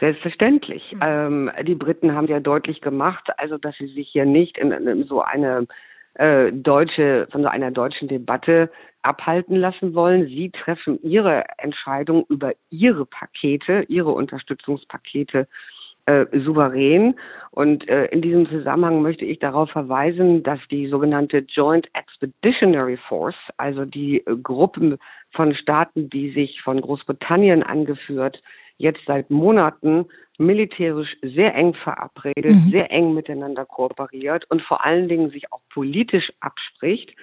Selbstverständlich. 0.00 0.92
Mhm. 0.92 1.00
Ähm, 1.02 1.50
die 1.62 1.74
Briten 1.74 2.14
haben 2.14 2.26
ja 2.26 2.40
deutlich 2.40 2.80
gemacht, 2.80 3.28
also 3.38 3.58
dass 3.58 3.76
sie 3.76 3.86
sich 3.86 4.08
hier 4.08 4.24
nicht 4.24 4.58
in, 4.58 4.72
in 4.72 5.04
so 5.04 5.22
eine 5.22 5.66
äh, 6.14 6.52
deutsche, 6.52 7.28
von 7.30 7.42
so 7.42 7.48
einer 7.48 7.70
deutschen 7.70 8.08
Debatte 8.08 8.70
abhalten 9.02 9.56
lassen 9.56 9.94
wollen. 9.94 10.26
Sie 10.26 10.50
treffen 10.50 10.98
ihre 11.02 11.44
Entscheidung 11.58 12.24
über 12.28 12.52
ihre 12.70 13.06
Pakete, 13.06 13.84
ihre 13.88 14.10
Unterstützungspakete 14.10 15.46
äh, 16.06 16.26
souverän. 16.44 17.14
Und 17.50 17.88
äh, 17.88 18.06
in 18.06 18.22
diesem 18.22 18.48
Zusammenhang 18.48 19.02
möchte 19.02 19.24
ich 19.24 19.38
darauf 19.38 19.70
verweisen, 19.70 20.42
dass 20.42 20.60
die 20.70 20.88
sogenannte 20.88 21.38
Joint 21.48 21.88
Expeditionary 21.94 22.98
Force, 23.08 23.36
also 23.56 23.84
die 23.84 24.18
äh, 24.26 24.36
Gruppen 24.42 24.98
von 25.32 25.54
Staaten, 25.54 26.10
die 26.10 26.32
sich 26.32 26.60
von 26.62 26.80
Großbritannien 26.80 27.62
angeführt, 27.62 28.42
jetzt 28.76 29.00
seit 29.06 29.30
Monaten 29.30 30.06
militärisch 30.38 31.16
sehr 31.22 31.54
eng 31.54 31.74
verabredet, 31.74 32.52
mhm. 32.52 32.70
sehr 32.70 32.90
eng 32.90 33.14
miteinander 33.14 33.64
kooperiert 33.64 34.44
und 34.50 34.62
vor 34.62 34.84
allen 34.84 35.08
Dingen 35.08 35.30
sich 35.30 35.52
auch 35.52 35.60
politisch 35.72 36.32
abspricht, 36.40 37.14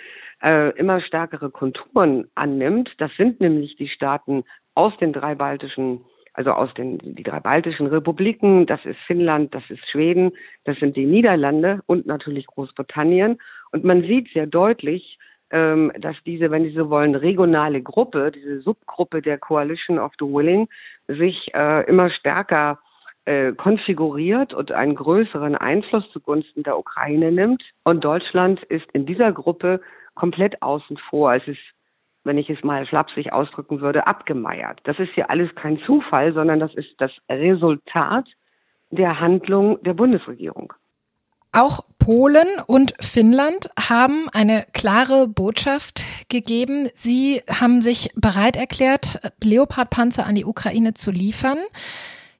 äh, 0.42 0.70
immer 0.78 1.02
stärkere 1.02 1.50
Konturen 1.52 2.30
annimmt. 2.36 2.90
Das 3.00 3.12
sind 3.18 3.42
nämlich 3.42 3.76
die 3.76 3.90
Staaten 3.90 4.44
aus 4.76 4.96
den 4.98 5.14
drei 5.14 5.36
baltischen 5.36 6.02
also 6.34 6.52
aus 6.52 6.74
den 6.76 6.98
die 7.00 7.24
drei 7.24 7.42
baltischen 7.42 7.88
Republiken, 7.88 8.66
das 8.66 8.80
ist 8.86 9.00
Finnland, 9.06 9.54
das 9.54 9.64
ist 9.70 9.86
Schweden, 9.90 10.32
das 10.64 10.78
sind 10.78 10.96
die 10.96 11.06
Niederlande 11.06 11.82
und 11.88 12.06
natürlich 12.06 12.46
Großbritannien. 12.48 13.38
Und 13.74 13.84
man 13.84 14.02
sieht 14.04 14.32
sehr 14.32 14.48
deutlich, 14.48 15.20
ähm, 15.52 15.92
dass 16.00 16.16
diese, 16.26 16.52
wenn 16.52 16.64
Sie 16.64 16.74
so 16.74 16.90
wollen, 16.90 17.16
regionale 17.16 17.82
Gruppe, 17.82 18.32
diese 18.32 18.62
Subgruppe 18.62 19.22
der 19.22 19.38
Coalition 19.38 20.00
of 20.00 20.12
the 20.20 20.26
Willing, 20.26 20.68
sich 21.08 21.54
äh, 21.54 21.86
immer 21.88 22.10
stärker 22.10 22.80
äh, 23.26 23.52
konfiguriert 23.54 24.54
und 24.54 24.72
einen 24.72 24.96
größeren 24.96 25.56
Einfluss 25.56 26.10
zugunsten 26.12 26.64
der 26.64 26.78
Ukraine 26.78 27.32
nimmt. 27.32 27.64
Und 27.84 28.04
Deutschland 28.04 28.64
ist 28.64 28.90
in 28.94 29.06
dieser 29.06 29.32
Gruppe 29.32 29.82
komplett 30.16 30.62
außen 30.62 30.98
vor. 31.10 31.34
Es 31.36 31.48
ist 31.48 31.60
wenn 32.24 32.38
ich 32.38 32.50
es 32.50 32.64
mal 32.64 32.86
flapsig 32.86 33.34
ausdrücken 33.34 33.82
würde, 33.82 34.08
abgemeiert. 34.08 34.80
Das 34.84 35.00
ist 35.00 35.12
hier 35.14 35.30
alles 35.30 35.54
kein 35.56 35.80
Zufall, 35.80 36.34
sondern 36.34 36.60
das 36.60 36.74
ist 36.76 36.94
das 37.00 37.12
Resultat 37.30 38.28
der 38.92 39.20
Handlung 39.20 39.82
der 39.84 39.94
Bundesregierung. 39.94 40.74
Auch 41.54 41.82
Polen 42.00 42.48
und 42.66 42.94
Finnland 43.02 43.70
haben 43.78 44.30
eine 44.30 44.66
klare 44.74 45.28
Botschaft 45.28 46.02
gegeben. 46.30 46.90
Sie 46.94 47.42
haben 47.50 47.82
sich 47.82 48.12
bereit 48.16 48.56
erklärt, 48.56 49.20
Leopardpanzer 49.44 50.26
an 50.26 50.36
die 50.36 50.46
Ukraine 50.46 50.94
zu 50.94 51.12
liefern. 51.12 51.58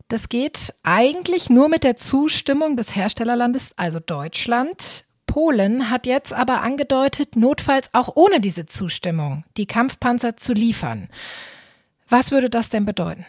Das 0.08 0.30
geht 0.30 0.74
eigentlich 0.84 1.50
nur 1.50 1.68
mit 1.68 1.84
der 1.84 1.98
Zustimmung 1.98 2.78
des 2.78 2.96
Herstellerlandes, 2.96 3.78
also 3.78 4.00
Deutschland. 4.00 5.06
Polen 5.28 5.90
hat 5.90 6.06
jetzt 6.06 6.34
aber 6.34 6.62
angedeutet, 6.62 7.36
notfalls 7.36 7.94
auch 7.94 8.16
ohne 8.16 8.40
diese 8.40 8.66
Zustimmung 8.66 9.44
die 9.58 9.66
Kampfpanzer 9.66 10.38
zu 10.38 10.54
liefern. 10.54 11.10
Was 12.10 12.32
würde 12.32 12.50
das 12.50 12.70
denn 12.70 12.86
bedeuten? 12.86 13.26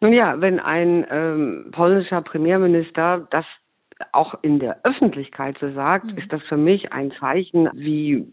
Nun 0.00 0.12
ja, 0.12 0.40
wenn 0.40 0.60
ein 0.60 1.06
ähm, 1.10 1.70
polnischer 1.72 2.22
Premierminister 2.22 3.26
das 3.30 3.44
auch 4.12 4.34
in 4.42 4.58
der 4.58 4.84
Öffentlichkeit 4.84 5.56
so 5.60 5.72
sagt, 5.72 6.06
mhm. 6.06 6.18
ist 6.18 6.32
das 6.32 6.42
für 6.42 6.56
mich 6.56 6.92
ein 6.92 7.12
Zeichen, 7.18 7.68
wie 7.74 8.26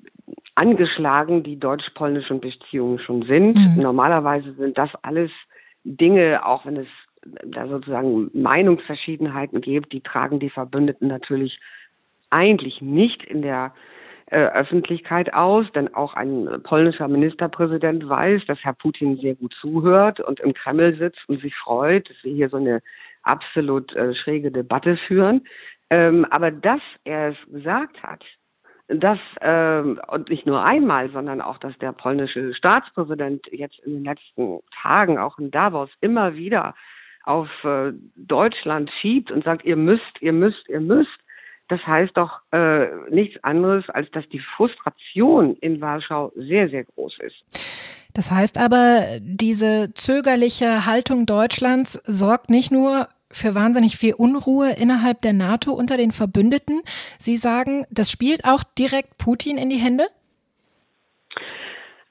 angeschlagen 0.56 1.44
die 1.44 1.60
deutsch-polnischen 1.60 2.40
Beziehungen 2.40 3.00
schon 3.00 3.24
sind. 3.24 3.56
Mhm. 3.56 3.82
Normalerweise 3.82 4.54
sind 4.54 4.78
das 4.78 4.90
alles 5.02 5.32
Dinge, 5.84 6.46
auch 6.46 6.66
wenn 6.66 6.78
es 6.78 6.88
da 7.46 7.68
sozusagen 7.68 8.30
Meinungsverschiedenheiten 8.34 9.62
gibt, 9.62 9.94
die 9.94 10.02
tragen 10.02 10.40
die 10.40 10.50
Verbündeten 10.50 11.08
natürlich 11.08 11.60
eigentlich 12.30 12.82
nicht 12.82 13.24
in 13.24 13.42
der 13.42 13.74
äh, 14.28 14.38
Öffentlichkeit 14.38 15.34
aus, 15.34 15.66
denn 15.74 15.94
auch 15.94 16.16
ein 16.16 16.62
polnischer 16.64 17.08
Ministerpräsident 17.08 18.08
weiß, 18.08 18.42
dass 18.48 18.60
Herr 18.64 18.74
Putin 18.74 19.18
sehr 19.18 19.36
gut 19.36 19.54
zuhört 19.60 20.20
und 20.20 20.40
im 20.40 20.54
Kreml 20.54 20.98
sitzt 20.98 21.28
und 21.28 21.42
sich 21.42 21.56
freut, 21.56 22.10
dass 22.10 22.18
wir 22.24 22.34
hier 22.34 22.50
so 22.50 22.58
eine 22.58 22.82
absolut 23.24 23.94
äh, 23.96 24.14
schräge 24.16 24.52
Debatte 24.52 24.98
führen. 25.08 25.46
Ähm, 25.90 26.26
aber 26.30 26.52
dass 26.52 26.82
er 27.04 27.30
es 27.30 27.52
gesagt 27.52 28.02
hat, 28.04 28.24
dass 28.88 29.20
ähm, 29.42 30.00
und 30.08 30.30
nicht 30.30 30.46
nur 30.46 30.64
einmal, 30.64 31.10
sondern 31.10 31.42
auch, 31.42 31.58
dass 31.58 31.78
der 31.80 31.94
polnische 31.94 32.54
Staatspräsident 32.54 33.48
jetzt 33.52 33.80
in 33.80 33.94
den 33.94 34.04
letzten 34.04 34.60
Tagen 34.82 35.18
auch 35.18 35.40
in 35.40 35.52
Davos 35.52 35.90
immer 36.02 36.36
wieder 36.36 36.76
auf 37.24 37.48
äh, 37.64 37.94
Deutschland 38.16 38.92
schiebt 39.02 39.32
und 39.32 39.44
sagt, 39.44 39.64
ihr 39.64 39.78
müsst, 39.78 40.22
ihr 40.22 40.34
müsst, 40.34 40.68
ihr 40.68 40.82
müsst, 40.82 41.18
das 41.70 41.86
heißt 41.88 42.16
doch 42.18 42.42
äh, 42.52 42.88
nichts 43.10 43.42
anderes, 43.44 43.90
als 43.90 44.12
dass 44.12 44.28
die 44.30 44.42
Frustration 44.58 45.56
in 45.58 45.80
Warschau 45.80 46.32
sehr, 46.36 46.70
sehr 46.70 46.84
groß 46.84 47.20
ist. 47.20 47.73
Das 48.14 48.32
heißt 48.32 48.58
aber, 48.58 49.06
diese 49.20 49.94
zögerliche 49.96 50.86
Haltung 50.86 51.26
Deutschlands 51.26 52.02
sorgt 52.06 52.50
nicht 52.50 52.72
nur 52.72 53.08
für 53.32 53.56
wahnsinnig 53.56 53.98
viel 53.98 54.14
Unruhe 54.14 54.72
innerhalb 54.80 55.22
der 55.22 55.34
NATO 55.34 55.72
unter 55.74 55.98
den 55.98 56.12
Verbündeten. 56.12 56.82
Sie 57.18 57.38
sagen, 57.38 57.86
das 57.90 58.12
spielt 58.12 58.46
auch 58.46 58.64
direkt 58.78 59.18
Putin 59.18 59.58
in 59.58 59.70
die 59.70 59.78
Hände? 59.78 60.06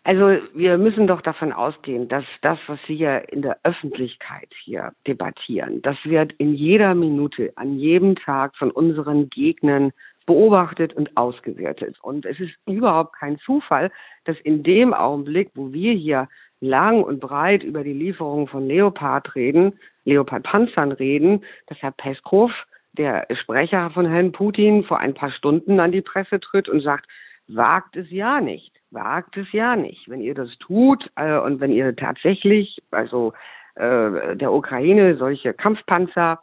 Also 0.05 0.43
wir 0.53 0.79
müssen 0.79 1.07
doch 1.07 1.23
davon 1.23 1.53
ausgehen, 1.53 2.09
dass 2.09 2.25
das, 2.41 2.59
was 2.67 2.81
wir 2.89 3.33
in 3.33 3.41
der 3.41 3.59
Öffentlichkeit 3.63 4.49
hier 4.65 4.93
debattieren, 5.07 5.81
das 5.83 5.97
wird 6.03 6.33
in 6.39 6.55
jeder 6.55 6.97
Minute, 6.97 7.53
an 7.55 7.79
jedem 7.79 8.17
Tag 8.17 8.57
von 8.57 8.73
unseren 8.73 9.31
Gegnern 9.31 9.93
beobachtet 10.27 10.93
und 10.95 11.17
ausgewertet. 11.17 11.97
Und 12.03 12.27
es 12.27 12.39
ist 12.41 12.53
überhaupt 12.67 13.17
kein 13.17 13.39
Zufall, 13.39 13.91
dass 14.25 14.37
in 14.41 14.63
dem 14.63 14.95
Augenblick, 14.95 15.51
wo 15.55 15.73
wir 15.73 15.93
hier 15.93 16.29
lang 16.61 17.03
und 17.03 17.21
breit 17.21 17.63
über 17.63 17.83
die 17.85 17.93
Lieferung 17.93 18.47
von 18.49 18.67
Leopard 18.67 19.35
reden, 19.35 19.79
Leopard-Panzern 20.05 20.93
reden, 20.93 21.45
dass 21.67 21.79
Herr 21.83 21.93
Peskov, 21.93 22.53
der 22.93 23.27
Sprecher 23.41 23.91
von 23.91 24.07
Herrn 24.07 24.33
Putin, 24.33 24.85
vor 24.85 24.99
ein 24.99 25.15
paar 25.15 25.31
Stunden 25.33 25.81
an 25.81 25.93
die 25.93 26.03
Presse 26.03 26.41
tritt 26.41 26.69
und 26.69 26.83
sagt, 26.83 27.07
wagt 27.49 27.97
es 27.97 28.11
ja 28.11 28.41
nicht 28.41 28.73
wagt 28.93 29.37
es 29.37 29.51
ja 29.53 29.75
nicht. 29.75 30.09
Wenn 30.09 30.21
ihr 30.21 30.35
das 30.35 30.51
tut 30.59 31.11
äh, 31.17 31.39
und 31.39 31.61
wenn 31.61 31.73
ihr 31.73 31.97
tatsächlich, 31.97 32.83
also 32.91 33.33
äh, 33.75 34.37
der 34.37 34.53
Ukraine 34.53 35.17
solche 35.17 35.55
Kampfpanzer 35.55 36.41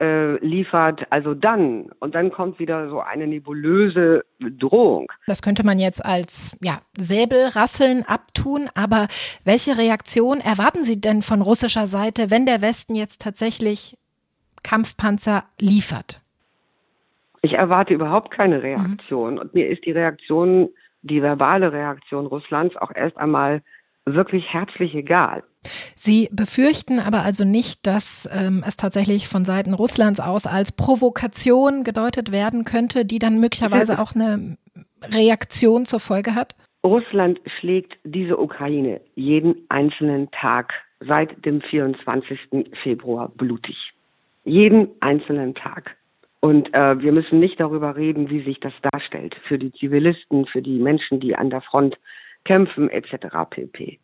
äh, 0.00 0.36
liefert, 0.44 1.06
also 1.10 1.34
dann 1.34 1.90
und 2.00 2.14
dann 2.14 2.32
kommt 2.32 2.58
wieder 2.58 2.88
so 2.88 3.00
eine 3.00 3.26
nebulöse 3.26 4.24
Drohung. 4.40 5.12
Das 5.26 5.42
könnte 5.42 5.64
man 5.64 5.78
jetzt 5.78 6.04
als 6.04 6.56
ja, 6.62 6.80
Säbelrasseln 6.96 8.04
abtun, 8.04 8.68
aber 8.74 9.08
welche 9.44 9.76
Reaktion 9.76 10.40
erwarten 10.40 10.84
Sie 10.84 11.00
denn 11.00 11.22
von 11.22 11.42
russischer 11.42 11.86
Seite, 11.86 12.30
wenn 12.30 12.46
der 12.46 12.62
Westen 12.62 12.94
jetzt 12.94 13.20
tatsächlich 13.20 13.98
Kampfpanzer 14.62 15.44
liefert? 15.58 16.20
Ich 17.42 17.52
erwarte 17.52 17.94
überhaupt 17.94 18.30
keine 18.30 18.62
Reaktion. 18.62 19.34
Mhm. 19.34 19.40
Und 19.40 19.54
mir 19.54 19.68
ist 19.68 19.84
die 19.84 19.92
Reaktion 19.92 20.70
die 21.02 21.22
verbale 21.22 21.72
Reaktion 21.72 22.26
Russlands 22.26 22.76
auch 22.76 22.90
erst 22.94 23.16
einmal 23.16 23.62
wirklich 24.14 24.44
herzlich 24.52 24.94
egal. 24.94 25.42
Sie 25.94 26.28
befürchten 26.32 27.00
aber 27.00 27.22
also 27.22 27.44
nicht, 27.44 27.86
dass 27.86 28.28
ähm, 28.32 28.64
es 28.66 28.76
tatsächlich 28.76 29.28
von 29.28 29.44
Seiten 29.44 29.74
Russlands 29.74 30.20
aus 30.20 30.46
als 30.46 30.72
Provokation 30.72 31.84
gedeutet 31.84 32.32
werden 32.32 32.64
könnte, 32.64 33.04
die 33.04 33.18
dann 33.18 33.40
möglicherweise 33.40 33.98
auch 34.00 34.14
eine 34.14 34.56
Reaktion 35.02 35.86
zur 35.86 36.00
Folge 36.00 36.34
hat? 36.34 36.54
Russland 36.82 37.40
schlägt 37.58 37.98
diese 38.04 38.38
Ukraine 38.38 39.00
jeden 39.14 39.54
einzelnen 39.68 40.30
Tag 40.30 40.72
seit 41.00 41.44
dem 41.44 41.60
24. 41.60 42.38
Februar 42.82 43.28
blutig. 43.28 43.76
Jeden 44.44 44.88
einzelnen 45.00 45.54
Tag. 45.54 45.96
Und 46.40 46.72
äh, 46.72 46.98
wir 46.98 47.12
müssen 47.12 47.38
nicht 47.38 47.60
darüber 47.60 47.96
reden, 47.96 48.30
wie 48.30 48.42
sich 48.42 48.60
das 48.60 48.72
darstellt 48.92 49.36
für 49.46 49.58
die 49.58 49.72
Zivilisten, 49.72 50.46
für 50.46 50.62
die 50.62 50.78
Menschen, 50.78 51.20
die 51.20 51.36
an 51.36 51.50
der 51.50 51.60
Front 51.60 51.98
kämpfen, 52.44 52.90
etc. 52.90 53.26
pp. 53.50 53.98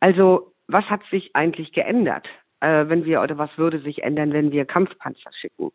Also 0.00 0.52
was 0.68 0.84
hat 0.86 1.00
sich 1.10 1.34
eigentlich 1.34 1.72
geändert, 1.72 2.26
äh, 2.60 2.88
wenn 2.88 3.04
wir 3.04 3.22
oder 3.22 3.38
was 3.38 3.56
würde 3.56 3.80
sich 3.80 4.02
ändern, 4.02 4.32
wenn 4.32 4.52
wir 4.52 4.64
Kampfpanzer 4.64 5.30
schicken? 5.40 5.70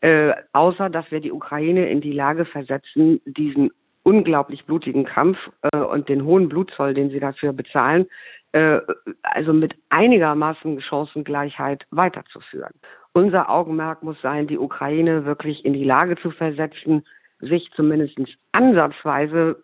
Äh, 0.00 0.32
außer 0.52 0.88
dass 0.88 1.10
wir 1.10 1.20
die 1.20 1.32
Ukraine 1.32 1.90
in 1.90 2.00
die 2.00 2.12
Lage 2.12 2.46
versetzen, 2.46 3.20
diesen 3.26 3.70
unglaublich 4.02 4.64
blutigen 4.64 5.04
Kampf 5.04 5.38
äh, 5.72 5.76
und 5.76 6.08
den 6.08 6.24
hohen 6.24 6.48
Blutzoll, 6.48 6.94
den 6.94 7.10
sie 7.10 7.20
dafür 7.20 7.52
bezahlen, 7.52 8.06
äh, 8.52 8.80
also 9.22 9.52
mit 9.52 9.74
einigermaßen 9.90 10.80
Chancengleichheit 10.80 11.84
weiterzuführen. 11.90 12.72
Unser 13.12 13.50
Augenmerk 13.50 14.02
muss 14.02 14.20
sein, 14.22 14.46
die 14.46 14.58
Ukraine 14.58 15.24
wirklich 15.24 15.64
in 15.64 15.72
die 15.72 15.84
Lage 15.84 16.16
zu 16.16 16.30
versetzen, 16.30 17.04
sich 17.40 17.70
zumindest 17.74 18.18
ansatzweise 18.52 19.62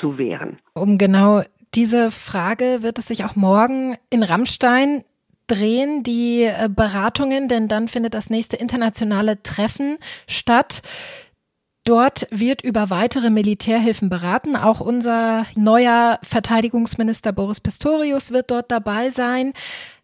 zu 0.00 0.18
wehren. 0.18 0.58
Um 0.74 0.98
genau 0.98 1.42
diese 1.74 2.10
Frage 2.10 2.82
wird 2.82 2.98
es 2.98 3.08
sich 3.08 3.24
auch 3.24 3.36
morgen 3.36 3.96
in 4.10 4.22
Rammstein 4.22 5.04
drehen, 5.46 6.02
die 6.02 6.44
äh, 6.44 6.68
Beratungen, 6.68 7.48
denn 7.48 7.68
dann 7.68 7.88
findet 7.88 8.14
das 8.14 8.30
nächste 8.30 8.56
internationale 8.56 9.42
Treffen 9.42 9.98
statt. 10.26 10.82
Dort 11.84 12.26
wird 12.30 12.62
über 12.62 12.90
weitere 12.90 13.30
Militärhilfen 13.30 14.10
beraten. 14.10 14.56
Auch 14.56 14.80
unser 14.80 15.46
neuer 15.56 16.18
Verteidigungsminister 16.22 17.32
Boris 17.32 17.60
Pistorius 17.60 18.30
wird 18.30 18.50
dort 18.50 18.70
dabei 18.70 19.08
sein. 19.08 19.54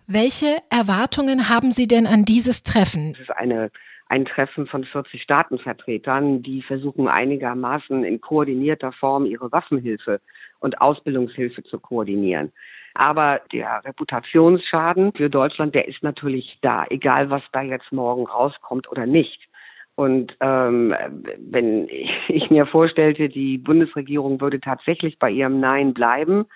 Welche 0.06 0.58
Erwartungen 0.70 1.48
haben 1.48 1.72
Sie 1.72 1.86
denn 1.86 2.06
an 2.06 2.24
dieses 2.24 2.62
Treffen? 2.62 3.12
Es 3.14 3.20
ist 3.20 3.30
eine 3.30 3.70
ein 4.08 4.24
Treffen 4.26 4.66
von 4.66 4.84
40 4.84 5.22
Staatenvertretern, 5.22 6.42
die 6.42 6.62
versuchen 6.62 7.08
einigermaßen 7.08 8.04
in 8.04 8.20
koordinierter 8.20 8.92
Form 8.92 9.26
ihre 9.26 9.50
Waffenhilfe 9.50 10.20
und 10.60 10.80
Ausbildungshilfe 10.80 11.62
zu 11.64 11.78
koordinieren. 11.78 12.52
Aber 12.94 13.40
der 13.52 13.82
Reputationsschaden 13.84 15.12
für 15.14 15.28
Deutschland, 15.28 15.74
der 15.74 15.88
ist 15.88 16.02
natürlich 16.02 16.58
da, 16.62 16.84
egal 16.90 17.28
was 17.30 17.42
da 17.52 17.62
jetzt 17.62 17.90
morgen 17.92 18.26
rauskommt 18.26 18.88
oder 18.88 19.06
nicht. 19.06 19.48
Und 19.96 20.36
ähm, 20.40 20.94
wenn 21.38 21.88
ich 22.28 22.50
mir 22.50 22.66
vorstellte, 22.66 23.28
die 23.28 23.58
Bundesregierung 23.58 24.40
würde 24.40 24.60
tatsächlich 24.60 25.18
bei 25.18 25.30
ihrem 25.30 25.60
Nein 25.60 25.94
bleiben, 25.94 26.46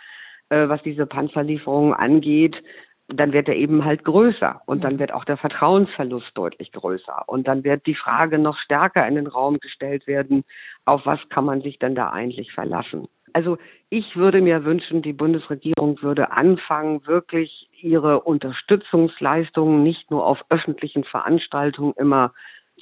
äh, 0.48 0.68
was 0.68 0.82
diese 0.82 1.06
Panzerlieferungen 1.06 1.94
angeht, 1.94 2.56
dann 3.08 3.32
wird 3.32 3.48
er 3.48 3.56
eben 3.56 3.84
halt 3.84 4.04
größer 4.04 4.60
und 4.66 4.84
dann 4.84 4.98
wird 4.98 5.12
auch 5.12 5.24
der 5.24 5.38
Vertrauensverlust 5.38 6.30
deutlich 6.34 6.72
größer 6.72 7.24
und 7.26 7.48
dann 7.48 7.64
wird 7.64 7.86
die 7.86 7.94
Frage 7.94 8.38
noch 8.38 8.58
stärker 8.58 9.06
in 9.08 9.14
den 9.14 9.26
Raum 9.26 9.58
gestellt 9.60 10.06
werden, 10.06 10.44
auf 10.84 11.06
was 11.06 11.18
kann 11.30 11.46
man 11.46 11.62
sich 11.62 11.78
denn 11.78 11.94
da 11.94 12.10
eigentlich 12.10 12.52
verlassen. 12.52 13.08
Also 13.32 13.58
ich 13.88 14.16
würde 14.16 14.40
mir 14.40 14.64
wünschen, 14.64 15.00
die 15.02 15.12
Bundesregierung 15.12 16.02
würde 16.02 16.32
anfangen, 16.32 17.06
wirklich 17.06 17.68
ihre 17.80 18.20
Unterstützungsleistungen 18.20 19.82
nicht 19.82 20.10
nur 20.10 20.26
auf 20.26 20.44
öffentlichen 20.50 21.04
Veranstaltungen 21.04 21.94
immer 21.96 22.32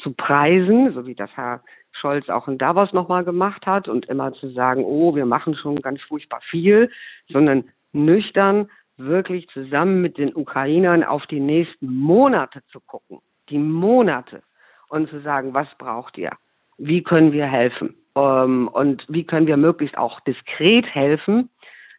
zu 0.02 0.12
preisen, 0.12 0.92
so 0.92 1.06
wie 1.06 1.14
das 1.14 1.30
Herr 1.36 1.62
Scholz 1.92 2.28
auch 2.28 2.48
in 2.48 2.58
Davos 2.58 2.92
nochmal 2.92 3.24
gemacht 3.24 3.66
hat 3.66 3.88
und 3.88 4.06
immer 4.06 4.32
zu 4.34 4.50
sagen, 4.50 4.84
oh, 4.84 5.14
wir 5.14 5.26
machen 5.26 5.54
schon 5.54 5.80
ganz 5.80 6.00
furchtbar 6.02 6.40
viel, 6.50 6.90
sondern 7.28 7.64
nüchtern 7.92 8.68
wirklich 8.96 9.48
zusammen 9.48 10.00
mit 10.02 10.18
den 10.18 10.34
Ukrainern 10.34 11.04
auf 11.04 11.26
die 11.26 11.40
nächsten 11.40 11.94
Monate 11.94 12.62
zu 12.72 12.80
gucken, 12.80 13.20
die 13.50 13.58
Monate 13.58 14.42
und 14.88 15.08
zu 15.10 15.20
sagen, 15.20 15.54
was 15.54 15.68
braucht 15.78 16.16
ihr? 16.18 16.30
Wie 16.78 17.02
können 17.02 17.32
wir 17.32 17.46
helfen? 17.46 17.94
Ähm, 18.16 18.68
und 18.68 19.04
wie 19.08 19.24
können 19.24 19.46
wir 19.46 19.56
möglichst 19.56 19.98
auch 19.98 20.20
diskret 20.20 20.86
helfen, 20.86 21.50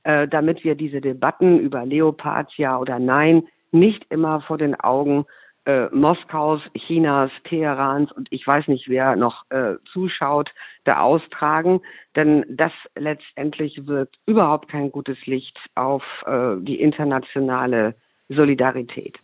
äh, 0.03 0.27
damit 0.27 0.63
wir 0.63 0.75
diese 0.75 1.01
Debatten 1.01 1.59
über 1.59 1.85
Leopards 1.85 2.57
ja 2.57 2.77
oder 2.77 2.99
nein 2.99 3.47
nicht 3.71 4.05
immer 4.09 4.41
vor 4.41 4.57
den 4.57 4.79
Augen 4.79 5.25
äh, 5.67 5.89
Moskaus, 5.93 6.61
Chinas, 6.73 7.29
Teherans 7.43 8.11
und 8.13 8.27
ich 8.31 8.47
weiß 8.47 8.67
nicht, 8.69 8.87
wer 8.87 9.15
noch 9.17 9.43
äh, 9.49 9.75
zuschaut, 9.91 10.49
da 10.85 11.01
austragen. 11.01 11.81
Denn 12.15 12.45
das 12.49 12.71
letztendlich 12.95 13.85
wirkt 13.85 14.15
überhaupt 14.25 14.69
kein 14.69 14.91
gutes 14.91 15.17
Licht 15.25 15.57
auf 15.75 16.03
äh, 16.25 16.55
die 16.59 16.79
internationale 16.79 17.95
Solidarität. 18.29 19.17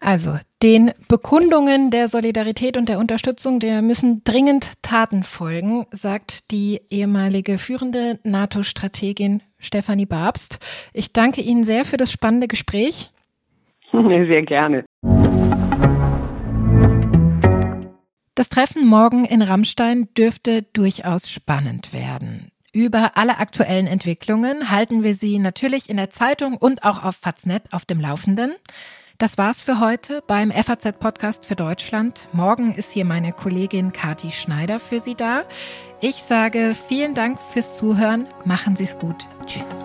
Also 0.00 0.32
den 0.62 0.92
Bekundungen 1.08 1.90
der 1.90 2.08
Solidarität 2.08 2.76
und 2.76 2.88
der 2.88 2.98
Unterstützung, 2.98 3.58
der 3.58 3.82
müssen 3.82 4.22
dringend 4.22 4.74
Taten 4.82 5.24
folgen, 5.24 5.86
sagt 5.90 6.52
die 6.52 6.80
ehemalige 6.90 7.58
führende 7.58 8.20
NATO-Strategin 8.22 9.42
Stefanie 9.58 10.06
Babst. 10.06 10.58
Ich 10.92 11.12
danke 11.12 11.40
Ihnen 11.40 11.64
sehr 11.64 11.84
für 11.84 11.96
das 11.96 12.12
spannende 12.12 12.46
Gespräch. 12.48 13.10
Sehr 13.92 14.42
gerne. 14.42 14.84
Das 18.34 18.48
Treffen 18.48 18.84
morgen 18.84 19.24
in 19.24 19.42
Rammstein 19.42 20.08
dürfte 20.14 20.62
durchaus 20.62 21.30
spannend 21.30 21.92
werden. 21.92 22.50
Über 22.72 23.16
alle 23.16 23.38
aktuellen 23.38 23.86
Entwicklungen 23.86 24.70
halten 24.70 25.04
wir 25.04 25.14
Sie 25.14 25.38
natürlich 25.38 25.88
in 25.88 25.96
der 25.96 26.10
Zeitung 26.10 26.56
und 26.56 26.82
auch 26.82 27.04
auf 27.04 27.14
Faznet 27.14 27.72
auf 27.72 27.84
dem 27.84 28.00
Laufenden. 28.00 28.52
Das 29.18 29.38
war's 29.38 29.62
für 29.62 29.78
heute 29.78 30.24
beim 30.26 30.50
FAZ 30.50 30.98
Podcast 30.98 31.44
für 31.44 31.54
Deutschland. 31.54 32.26
Morgen 32.32 32.74
ist 32.74 32.90
hier 32.90 33.04
meine 33.04 33.30
Kollegin 33.32 33.92
Kati 33.92 34.32
Schneider 34.32 34.80
für 34.80 34.98
Sie 34.98 35.14
da. 35.14 35.44
Ich 36.00 36.16
sage 36.16 36.74
vielen 36.88 37.14
Dank 37.14 37.38
fürs 37.40 37.76
Zuhören. 37.76 38.26
Machen 38.44 38.74
Sie's 38.74 38.98
gut. 38.98 39.28
Tschüss. 39.46 39.84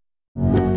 you 0.35 0.70